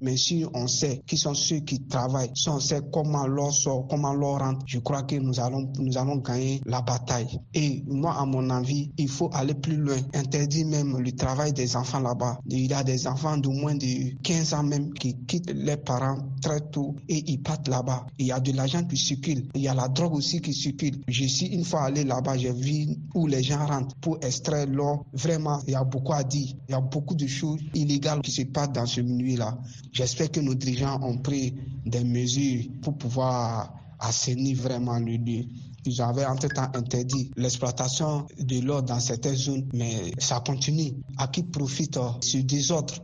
Mais 0.00 0.16
si 0.16 0.44
on 0.54 0.66
sait 0.66 1.02
qui 1.06 1.16
sont 1.16 1.34
ceux 1.34 1.60
qui 1.60 1.80
travaillent, 1.86 2.30
si 2.34 2.48
on 2.48 2.60
sait 2.60 2.80
comment 2.92 3.26
leur 3.26 3.52
sort, 3.52 3.86
comment 3.88 4.12
leur 4.14 4.38
rentre, 4.38 4.64
je 4.66 4.78
crois 4.78 5.02
que 5.02 5.16
nous 5.16 5.40
allons, 5.40 5.70
nous 5.78 5.98
allons 5.98 6.16
gagner 6.16 6.60
la 6.66 6.80
bataille. 6.82 7.40
Et 7.54 7.82
moi, 7.86 8.14
à 8.18 8.24
mon 8.24 8.50
avis, 8.50 8.90
il 8.98 9.08
faut 9.08 9.30
aller 9.32 9.54
plus 9.54 9.76
loin. 9.76 9.98
Interdire 10.14 10.66
même 10.66 10.98
le 10.98 11.12
travail 11.12 11.52
des 11.52 11.76
enfants 11.76 12.00
là-bas. 12.00 12.38
Il 12.48 12.70
y 12.70 12.74
a 12.74 12.82
des 12.82 13.06
enfants 13.06 13.36
de 13.36 13.48
moins 13.48 13.74
de 13.74 14.16
15 14.22 14.54
ans 14.54 14.62
même 14.62 14.92
qui 14.94 15.16
quittent 15.26 15.52
leurs 15.54 15.82
parents 15.82 16.18
très 16.40 16.60
tôt 16.60 16.94
et 17.08 17.30
ils 17.30 17.42
partent 17.42 17.68
là-bas. 17.68 18.06
Il 18.18 18.26
y 18.26 18.32
a 18.32 18.40
de 18.40 18.52
l'argent 18.52 18.84
qui 18.84 18.96
circule. 18.96 19.48
Il 19.54 19.62
y 19.62 19.68
a 19.68 19.74
la 19.74 19.88
drogue 19.88 20.14
aussi 20.14 20.40
qui 20.40 20.52
circule. 20.52 21.00
Je 21.08 21.24
suis 21.24 21.46
une 21.46 21.64
fois 21.64 21.84
allé 21.84 22.04
là-bas, 22.04 22.36
j'ai 22.36 22.52
vu 22.52 22.96
où 23.14 23.26
les 23.26 23.42
gens 23.42 23.64
rentrent 23.66 23.94
pour 23.96 24.18
extraire 24.22 24.66
l'or. 24.66 25.04
Vraiment, 25.12 25.60
il 25.66 25.72
y 25.72 25.76
a 25.76 25.84
beaucoup 25.84 26.12
à 26.12 26.24
dire. 26.24 26.54
Il 26.68 26.72
y 26.72 26.74
a 26.74 26.80
beaucoup 26.80 27.14
de 27.14 27.26
choses 27.26 27.60
illégales 27.74 28.20
qui 28.22 28.32
se 28.32 28.42
passent 28.42 28.72
dans 28.72 28.86
ce 28.86 29.00
milieu-là. 29.00 29.58
J'espère 29.92 30.30
que 30.30 30.40
nos 30.40 30.54
dirigeants 30.54 31.00
ont 31.02 31.18
pris 31.18 31.54
des 31.84 32.02
mesures 32.02 32.64
pour 32.82 32.96
pouvoir 32.96 33.74
assainir 33.98 34.56
vraiment 34.56 34.98
le 34.98 35.16
lieu. 35.16 35.44
Ils 35.84 36.00
avaient 36.00 36.24
entre-temps 36.24 36.70
interdit 36.74 37.30
l'exploitation 37.36 38.26
de 38.38 38.60
l'or 38.60 38.82
dans 38.82 39.00
certaines 39.00 39.36
zones, 39.36 39.68
mais 39.74 40.12
ça 40.18 40.40
continue. 40.40 40.94
À 41.18 41.28
qui 41.28 41.42
profite 41.42 41.96
euh, 41.96 42.08
ce 42.20 42.38
désordre? 42.38 42.94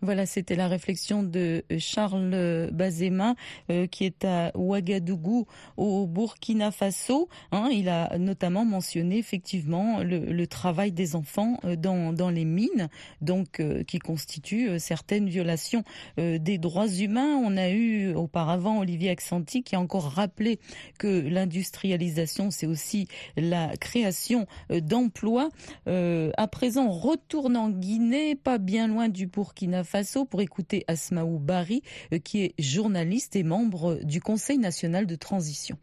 Voilà, 0.00 0.26
c'était 0.26 0.54
la 0.54 0.68
réflexion 0.68 1.22
de 1.24 1.64
euh, 1.72 1.76
Charles 1.78 2.70
Bazema, 2.72 3.34
euh, 3.70 3.86
qui 3.86 4.04
est 4.04 4.24
à 4.24 4.52
Ouagadougou, 4.56 5.46
au 5.76 6.06
Burkina 6.06 6.70
Faso. 6.70 7.28
Hein. 7.50 7.68
il 7.72 7.88
a 7.88 8.16
notamment 8.18 8.64
mentionné 8.64 9.18
effectivement 9.18 10.00
le, 10.02 10.46
travail 10.46 10.92
des 10.92 11.16
enfants 11.16 11.58
euh, 11.64 11.76
dans, 11.76 12.30
les 12.30 12.44
mines, 12.44 12.88
donc 13.20 13.62
qui 13.86 13.98
constitue 13.98 14.78
certaines 14.78 15.28
violations 15.28 15.82
des 16.16 16.58
droits 16.58 16.88
humains. 16.88 17.40
On 17.42 17.56
a 17.56 17.70
eu 17.70 18.14
auparavant 18.14 18.78
Olivier 18.80 19.10
Acsanti 19.10 19.62
qui 19.62 19.76
a 19.76 19.80
encore 19.80 20.10
rappelé 20.10 20.58
que 20.98 21.06
l'industrialisation, 21.28 22.50
c'est 22.50 22.66
aussi 22.66 23.08
la 23.36 23.76
création 23.76 24.46
d'emplois. 24.70 25.48
à 25.86 26.48
présent, 26.48 26.90
retourne 26.90 27.56
en 27.56 27.70
Guinée, 27.70 28.34
pas 28.34 28.58
bien 28.58 28.86
loin 28.86 29.08
du 29.08 29.26
Burkina 29.26 29.84
Faso 29.88 30.24
pour 30.26 30.42
écouter 30.42 30.84
Asmaou 30.86 31.38
Bari, 31.38 31.82
euh, 32.12 32.18
qui 32.18 32.42
est 32.44 32.54
journaliste 32.58 33.34
et 33.36 33.42
membre 33.42 33.98
du 34.04 34.20
Conseil 34.20 34.58
national 34.58 35.06
de 35.06 35.14
transition. 35.16 35.76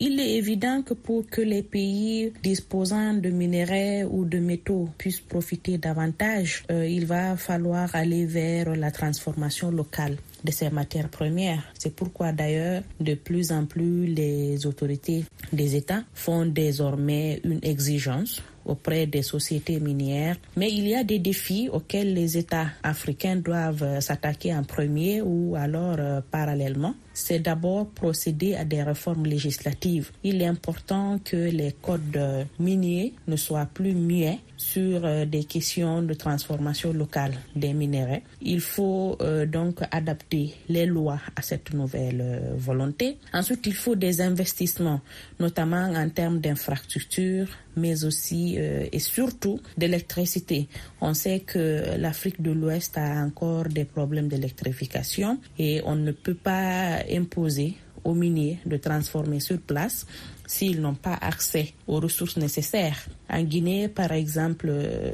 Il 0.00 0.18
est 0.18 0.34
évident 0.34 0.82
que 0.82 0.92
pour 0.92 1.24
que 1.24 1.40
les 1.40 1.62
pays 1.62 2.32
disposant 2.42 3.14
de 3.14 3.30
minerais 3.30 4.02
ou 4.02 4.24
de 4.24 4.38
métaux 4.40 4.88
puissent 4.98 5.20
profiter 5.20 5.78
davantage, 5.78 6.64
euh, 6.72 6.84
il 6.86 7.06
va 7.06 7.36
falloir 7.36 7.94
aller 7.94 8.26
vers 8.26 8.74
la 8.74 8.90
transformation 8.90 9.70
locale 9.70 10.16
de 10.42 10.50
ces 10.50 10.68
matières 10.70 11.08
premières. 11.10 11.62
C'est 11.78 11.94
pourquoi 11.94 12.32
d'ailleurs 12.32 12.82
de 12.98 13.14
plus 13.14 13.52
en 13.52 13.66
plus 13.66 14.06
les 14.06 14.66
autorités 14.66 15.24
des 15.52 15.76
États 15.76 16.02
font 16.12 16.44
désormais 16.44 17.40
une 17.44 17.60
exigence 17.62 18.42
auprès 18.64 19.06
des 19.06 19.22
sociétés 19.22 19.80
minières. 19.80 20.36
Mais 20.56 20.70
il 20.70 20.88
y 20.88 20.94
a 20.94 21.04
des 21.04 21.18
défis 21.18 21.68
auxquels 21.72 22.14
les 22.14 22.38
États 22.38 22.68
africains 22.82 23.36
doivent 23.36 24.00
s'attaquer 24.00 24.54
en 24.54 24.64
premier 24.64 25.22
ou 25.22 25.54
alors 25.56 25.96
euh, 25.98 26.20
parallèlement 26.30 26.94
c'est 27.14 27.38
d'abord 27.38 27.86
procéder 27.88 28.54
à 28.54 28.64
des 28.64 28.82
réformes 28.82 29.24
législatives. 29.24 30.10
Il 30.22 30.42
est 30.42 30.46
important 30.46 31.18
que 31.24 31.36
les 31.36 31.72
codes 31.80 32.20
miniers 32.58 33.14
ne 33.28 33.36
soient 33.36 33.66
plus 33.72 33.94
muets 33.94 34.40
sur 34.56 35.04
euh, 35.04 35.24
des 35.24 35.44
questions 35.44 36.02
de 36.02 36.14
transformation 36.14 36.92
locale 36.92 37.34
des 37.56 37.72
minéraux. 37.72 38.22
Il 38.40 38.60
faut 38.60 39.16
euh, 39.20 39.46
donc 39.46 39.80
adapter 39.90 40.54
les 40.68 40.86
lois 40.86 41.20
à 41.36 41.42
cette 41.42 41.72
nouvelle 41.74 42.20
euh, 42.20 42.54
volonté. 42.56 43.18
Ensuite, 43.32 43.66
il 43.66 43.74
faut 43.74 43.94
des 43.94 44.20
investissements, 44.20 45.00
notamment 45.38 45.86
en 45.94 46.08
termes 46.08 46.40
d'infrastructures, 46.40 47.48
mais 47.76 48.04
aussi 48.04 48.56
et 48.56 48.98
surtout 49.00 49.58
d'électricité. 49.76 50.68
On 51.00 51.12
sait 51.12 51.40
que 51.40 51.96
l'Afrique 51.98 52.40
de 52.40 52.52
l'Ouest 52.52 52.96
a 52.96 53.24
encore 53.24 53.64
des 53.64 53.84
problèmes 53.84 54.28
d'électrification 54.28 55.40
et 55.58 55.80
on 55.84 55.96
ne 55.96 56.12
peut 56.12 56.34
pas 56.36 57.03
imposer 57.10 57.76
aux 58.04 58.14
miniers 58.14 58.58
de 58.66 58.76
transformer 58.76 59.40
sur 59.40 59.58
place 59.58 60.06
s'ils 60.46 60.80
n'ont 60.80 60.94
pas 60.94 61.14
accès 61.20 61.72
aux 61.86 62.00
ressources 62.00 62.36
nécessaires. 62.36 62.98
En 63.30 63.42
Guinée, 63.42 63.88
par 63.88 64.12
exemple, 64.12 64.70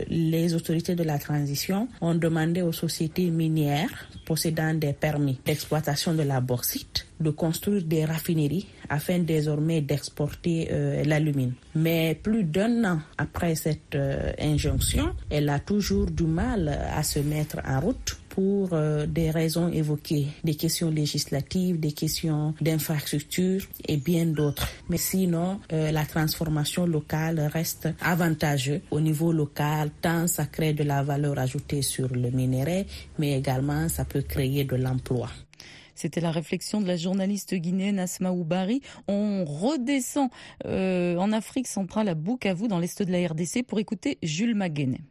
les 0.09 0.55
autorités 0.55 0.97
de 0.97 1.05
la 1.05 1.19
transition 1.19 1.89
ont 2.01 2.17
demandé 2.17 2.63
aux 2.63 2.73
sociétés 2.73 3.31
minières 3.31 4.09
possédant 4.27 4.75
des 4.75 4.93
permis 4.93 5.39
d'exploitation 5.45 6.15
de 6.15 6.23
la 6.23 6.41
bauxite 6.41 7.07
de 7.21 7.31
construire 7.31 7.83
des 7.85 8.05
raffineries 8.05 8.67
afin 8.89 9.21
désormais 9.21 9.83
d'exporter 9.83 10.69
euh, 10.73 11.05
l'alumine. 11.05 11.53
Mais 11.75 12.19
plus 12.21 12.45
d'un 12.45 12.85
an 12.85 12.99
après 13.19 13.55
cette 13.55 13.95
euh, 13.95 14.33
injonction, 14.41 15.15
elle 15.31 15.49
a 15.49 15.61
toujours 15.61 16.07
du 16.11 16.25
mal 16.25 16.69
à 16.69 17.03
se 17.03 17.21
mettre 17.21 17.59
en 17.65 17.81
route 17.81 18.20
pour 18.31 18.71
euh, 18.73 19.05
des 19.07 19.31
raisons 19.31 19.69
évoquées, 19.69 20.29
des 20.43 20.55
questions 20.55 20.91
législatives, 20.91 21.79
des 21.79 21.93
questions 21.93 22.55
d'infrastructure 22.63 23.63
et 23.87 23.99
bien 23.99 24.25
d'autres. 24.25 24.69
Mais 24.89 24.97
sinon, 24.97 25.61
la 25.71 26.05
transformation 26.07 26.87
locale 26.87 27.41
reste 27.53 27.89
avantageuse 28.01 28.81
au 28.91 29.01
niveau 29.01 29.33
local, 29.33 29.91
tant 30.01 30.27
ça 30.27 30.47
crée 30.47 30.73
de 30.73 30.85
la 30.85 31.03
valeur 31.03 31.39
ajoutée 31.39 31.83
sur 31.83 32.09
le 32.09 32.31
minerai, 32.31 32.87
mais 33.19 33.37
également 33.39 33.89
ça 33.89 34.05
peut 34.05 34.23
créer 34.23 34.65
de 34.65 34.77
l'emploi. 34.77 35.29
C'était 36.01 36.23
la 36.23 36.31
réflexion 36.31 36.81
de 36.81 36.87
la 36.87 36.97
journaliste 36.97 37.55
guinéenne 37.55 37.99
Asma 37.99 38.33
Oubari. 38.33 38.81
On 39.07 39.45
redescend 39.45 40.31
euh, 40.65 41.15
en 41.19 41.31
Afrique 41.31 41.67
centrale 41.67 42.09
à 42.09 42.15
Bukavu, 42.15 42.69
dans 42.69 42.79
l'est 42.79 43.03
de 43.03 43.13
la 43.13 43.29
RDC, 43.29 43.67
pour 43.67 43.79
écouter 43.81 44.17
Jules 44.23 44.55
Maguenet. 44.55 45.03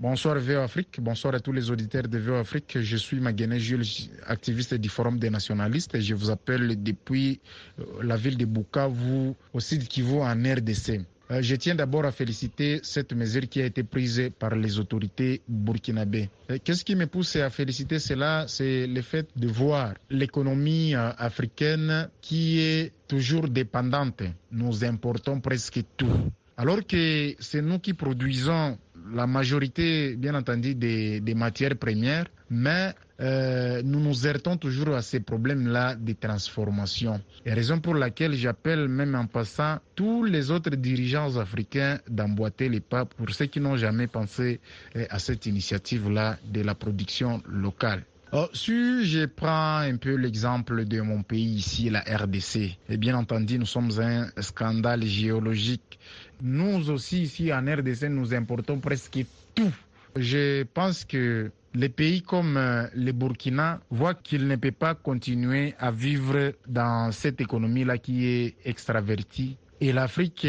Bonsoir 0.00 0.40
VO 0.40 0.58
Afrique, 0.58 0.98
bonsoir 1.00 1.36
à 1.36 1.40
tous 1.40 1.52
les 1.52 1.70
auditeurs 1.70 2.08
de 2.08 2.18
VO 2.18 2.34
Afrique. 2.34 2.78
Je 2.80 2.96
suis 2.96 3.20
Maguenet 3.20 3.60
Jules, 3.60 3.86
activiste 4.26 4.74
du 4.74 4.88
Forum 4.88 5.20
des 5.20 5.30
nationalistes 5.30 5.94
et 5.94 6.00
je 6.00 6.14
vous 6.14 6.30
appelle 6.30 6.82
depuis 6.82 7.40
euh, 7.78 7.84
la 8.02 8.16
ville 8.16 8.36
de 8.36 8.44
Bukavu, 8.44 9.34
au 9.52 9.60
sud 9.60 9.86
Kivu 9.86 10.20
en 10.20 10.32
RDC. 10.34 11.00
Euh, 11.30 11.40
je 11.42 11.54
tiens 11.54 11.76
d'abord 11.76 12.04
à 12.06 12.10
féliciter 12.10 12.80
cette 12.82 13.12
mesure 13.12 13.48
qui 13.48 13.62
a 13.62 13.66
été 13.66 13.84
prise 13.84 14.30
par 14.36 14.56
les 14.56 14.80
autorités 14.80 15.42
burkinabées. 15.46 16.28
Euh, 16.50 16.58
qu'est-ce 16.62 16.84
qui 16.84 16.96
me 16.96 17.06
pousse 17.06 17.36
à 17.36 17.48
féliciter 17.48 18.00
cela? 18.00 18.46
C'est 18.48 18.88
le 18.88 19.00
fait 19.00 19.28
de 19.36 19.46
voir 19.46 19.94
l'économie 20.10 20.96
africaine 20.96 22.08
qui 22.20 22.58
est 22.58 22.90
toujours 23.06 23.48
dépendante. 23.48 24.24
Nous 24.50 24.84
importons 24.84 25.38
presque 25.38 25.84
tout. 25.96 26.32
Alors 26.56 26.86
que 26.86 27.34
c'est 27.40 27.62
nous 27.62 27.80
qui 27.80 27.94
produisons 27.94 28.78
la 29.12 29.26
majorité, 29.26 30.14
bien 30.16 30.34
entendu, 30.34 30.74
des, 30.74 31.34
matières 31.34 31.76
premières, 31.76 32.26
mais 32.48 32.94
euh, 33.20 33.82
nous 33.84 34.00
nous 34.00 34.26
heurtons 34.26 34.56
toujours 34.56 34.94
à 34.94 35.02
ces 35.02 35.20
problèmes-là 35.20 35.96
de 35.96 36.12
transformation. 36.12 37.20
Et 37.44 37.52
raison 37.52 37.80
pour 37.80 37.94
laquelle 37.94 38.34
j'appelle 38.34 38.88
même 38.88 39.14
en 39.14 39.26
passant 39.26 39.78
tous 39.94 40.24
les 40.24 40.50
autres 40.50 40.76
dirigeants 40.76 41.36
africains 41.36 41.98
d'emboîter 42.08 42.68
les 42.68 42.80
pas 42.80 43.04
pour 43.04 43.30
ceux 43.30 43.46
qui 43.46 43.60
n'ont 43.60 43.76
jamais 43.76 44.06
pensé 44.06 44.60
euh, 44.96 45.06
à 45.10 45.18
cette 45.18 45.46
initiative-là 45.46 46.38
de 46.52 46.62
la 46.62 46.74
production 46.74 47.42
locale. 47.48 48.04
Oh, 48.36 48.48
si 48.52 49.04
je 49.06 49.26
prends 49.26 49.76
un 49.78 49.96
peu 49.96 50.16
l'exemple 50.16 50.86
de 50.86 51.00
mon 51.00 51.22
pays 51.22 51.54
ici, 51.54 51.88
la 51.88 52.00
RDC, 52.00 52.56
et 52.56 52.76
eh 52.88 52.96
bien 52.96 53.16
entendu, 53.16 53.60
nous 53.60 53.66
sommes 53.66 53.92
un 54.00 54.26
scandale 54.42 55.04
géologique. 55.04 56.00
Nous 56.46 56.90
aussi, 56.90 57.22
ici 57.22 57.50
en 57.54 57.64
RDC, 57.64 58.02
nous 58.10 58.34
importons 58.34 58.78
presque 58.78 59.24
tout. 59.54 59.72
Je 60.14 60.62
pense 60.64 61.02
que 61.06 61.50
les 61.72 61.88
pays 61.88 62.20
comme 62.20 62.58
euh, 62.58 62.86
le 62.94 63.12
Burkina 63.12 63.80
voient 63.90 64.12
qu'ils 64.12 64.46
ne 64.46 64.54
peuvent 64.56 64.72
pas 64.72 64.94
continuer 64.94 65.74
à 65.78 65.90
vivre 65.90 66.52
dans 66.68 67.10
cette 67.12 67.40
économie-là 67.40 67.96
qui 67.96 68.26
est 68.26 68.56
extravertie. 68.66 69.56
Et 69.80 69.90
l'Afrique 69.94 70.46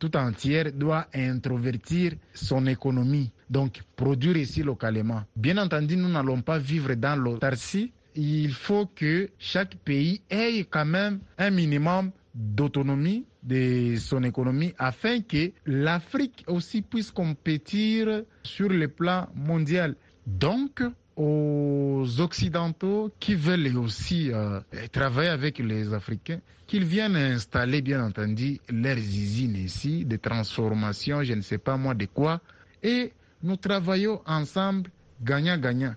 tout 0.00 0.16
entière 0.16 0.72
doit 0.72 1.06
introvertir 1.14 2.14
son 2.34 2.66
économie, 2.66 3.30
donc 3.48 3.82
produire 3.94 4.36
ici 4.36 4.64
localement. 4.64 5.22
Bien 5.36 5.58
entendu, 5.58 5.96
nous 5.96 6.08
n'allons 6.08 6.42
pas 6.42 6.58
vivre 6.58 6.92
dans 6.94 7.14
l'autarcie. 7.14 7.92
Il 8.16 8.52
faut 8.52 8.86
que 8.86 9.30
chaque 9.38 9.76
pays 9.76 10.22
ait 10.28 10.64
quand 10.68 10.86
même 10.86 11.20
un 11.38 11.50
minimum 11.50 12.10
d'autonomie 12.36 13.24
de 13.42 13.96
son 13.96 14.22
économie 14.22 14.74
afin 14.78 15.20
que 15.22 15.50
l'Afrique 15.64 16.44
aussi 16.46 16.82
puisse 16.82 17.10
compétir 17.10 18.22
sur 18.42 18.68
le 18.68 18.88
plan 18.88 19.28
mondial. 19.34 19.96
Donc, 20.26 20.82
aux 21.16 22.04
Occidentaux 22.20 23.10
qui 23.18 23.34
veulent 23.34 23.76
aussi 23.78 24.30
euh, 24.32 24.60
travailler 24.92 25.30
avec 25.30 25.58
les 25.58 25.94
Africains, 25.94 26.40
qu'ils 26.66 26.84
viennent 26.84 27.16
installer, 27.16 27.80
bien 27.80 28.04
entendu, 28.04 28.60
leurs 28.68 28.98
usines 28.98 29.56
ici, 29.56 30.04
de 30.04 30.16
transformation, 30.16 31.22
je 31.22 31.32
ne 31.32 31.40
sais 31.40 31.58
pas 31.58 31.78
moi 31.78 31.94
de 31.94 32.04
quoi, 32.06 32.40
et 32.82 33.12
nous 33.42 33.56
travaillons 33.56 34.20
ensemble, 34.26 34.90
gagnant-gagnant. 35.22 35.94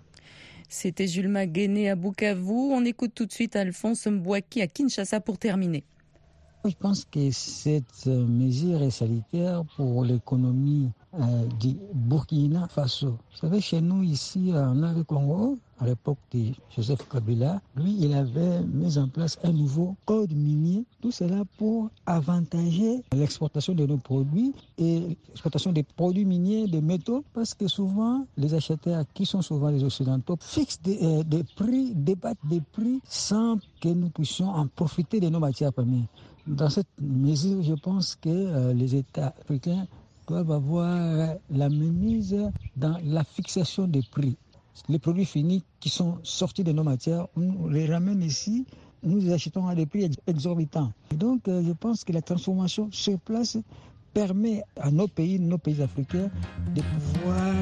C'était 0.70 1.08
Jules 1.08 1.28
Maguené 1.30 1.90
à 1.90 1.96
Bukavu. 1.96 2.54
On 2.72 2.86
écoute 2.86 3.12
tout 3.16 3.26
de 3.26 3.32
suite 3.32 3.56
Alphonse 3.56 4.06
Mbouaki 4.06 4.62
à 4.62 4.68
Kinshasa 4.68 5.20
pour 5.20 5.40
terminer. 5.40 5.84
Je 6.66 6.76
pense 6.76 7.06
que 7.06 7.32
cette 7.32 8.06
mesure 8.08 8.82
est 8.82 8.90
salutaire 8.92 9.64
pour 9.78 10.04
l'économie 10.04 10.90
euh, 11.14 11.46
du 11.60 11.76
Burkina 11.94 12.68
Faso. 12.68 13.12
Vous 13.32 13.38
savez, 13.38 13.62
chez 13.62 13.80
nous 13.82 14.04
ici 14.04 14.52
en 14.54 15.04
Congo, 15.06 15.58
à 15.80 15.86
l'époque 15.86 16.18
de 16.34 16.52
Joseph 16.76 17.08
Kabila, 17.10 17.62
lui, 17.76 17.96
il 18.00 18.14
avait 18.14 18.62
mis 18.62 18.98
en 18.98 19.08
place 19.08 19.40
un 19.44 19.54
nouveau 19.54 19.96
code 20.06 20.34
minier, 20.34 20.84
tout 21.02 21.12
cela 21.12 21.44
pour 21.58 21.90
avantager 22.06 23.02
l'exportation 23.14 23.74
de 23.74 23.86
nos 23.86 23.98
produits 23.98 24.54
et 24.78 25.18
l'exportation 25.30 25.72
des 25.72 25.84
produits 25.84 26.26
miniers, 26.26 26.68
des 26.68 26.82
métaux, 26.82 27.24
parce 27.34 27.54
que 27.54 27.68
souvent, 27.68 28.26
les 28.38 28.54
acheteurs, 28.54 29.06
qui 29.14 29.26
sont 29.26 29.42
souvent 29.42 29.70
les 29.70 29.84
Occidentaux, 29.84 30.38
fixent 30.42 30.82
des, 30.82 31.00
euh, 31.02 31.24
des 31.24 31.44
prix, 31.56 31.94
débattent 31.96 32.38
des 32.50 32.62
prix 32.62 33.00
sans 33.06 33.58
que 33.82 33.90
nous 33.90 34.10
puissions 34.10 34.50
en 34.50 34.68
profiter 34.68 35.20
de 35.22 35.30
nos 35.30 35.40
matières 35.40 35.72
premières. 35.74 36.06
Dans 36.50 36.70
cette 36.70 36.88
mesure, 37.00 37.62
je 37.62 37.76
pense 37.76 38.16
que 38.16 38.72
les 38.74 38.96
États 38.96 39.36
africains 39.40 39.86
doivent 40.28 40.52
avoir 40.52 41.36
la 41.52 41.70
mise 41.70 42.36
dans 42.76 42.98
la 43.06 43.24
fixation 43.24 43.88
des 43.88 44.02
prix. 44.02 44.36
Les 44.88 44.98
produits 44.98 45.26
finis 45.26 45.64
qui 45.80 45.90
sont 45.90 46.18
sortis 46.24 46.64
de 46.64 46.72
nos 46.72 46.84
matières, 46.84 47.28
on 47.38 47.68
les 47.68 47.86
ramène 47.86 48.24
ici, 48.24 48.66
nous 49.04 49.20
les 49.20 49.32
achetons 49.32 49.68
à 49.68 49.76
des 49.76 49.86
prix 49.86 50.10
exorbitants. 50.26 50.92
donc, 51.16 51.42
je 51.46 51.72
pense 51.72 52.04
que 52.04 52.14
la 52.14 52.22
transformation 52.24 52.90
sur 52.92 53.20
place 53.20 53.58
permet 54.16 54.64
à 54.76 54.90
nos 54.90 55.08
pays, 55.08 55.40
nos 55.40 55.60
pays 55.60 55.82
africains, 55.84 56.32
de 56.76 56.82
pouvoir 56.82 57.54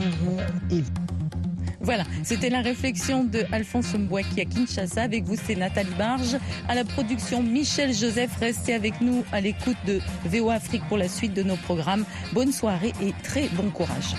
voilà, 1.79 2.03
c'était 2.23 2.49
la 2.49 2.61
réflexion 2.61 3.23
de 3.23 3.43
Alphonse 3.51 3.93
Mbouaki 3.93 4.41
à 4.41 4.45
Kinshasa. 4.45 5.03
Avec 5.03 5.23
vous, 5.23 5.35
c'est 5.35 5.55
Nathalie 5.55 5.93
Barge. 5.97 6.37
À 6.67 6.75
la 6.75 6.83
production, 6.83 7.43
Michel 7.43 7.93
Joseph. 7.93 8.35
Restez 8.39 8.73
avec 8.73 8.99
nous 9.01 9.23
à 9.31 9.41
l'écoute 9.41 9.77
de 9.85 9.99
VO 10.25 10.49
Afrique 10.49 10.83
pour 10.87 10.97
la 10.97 11.07
suite 11.07 11.33
de 11.33 11.43
nos 11.43 11.55
programmes. 11.55 12.05
Bonne 12.33 12.51
soirée 12.51 12.93
et 13.01 13.13
très 13.23 13.47
bon 13.49 13.69
courage. 13.69 14.15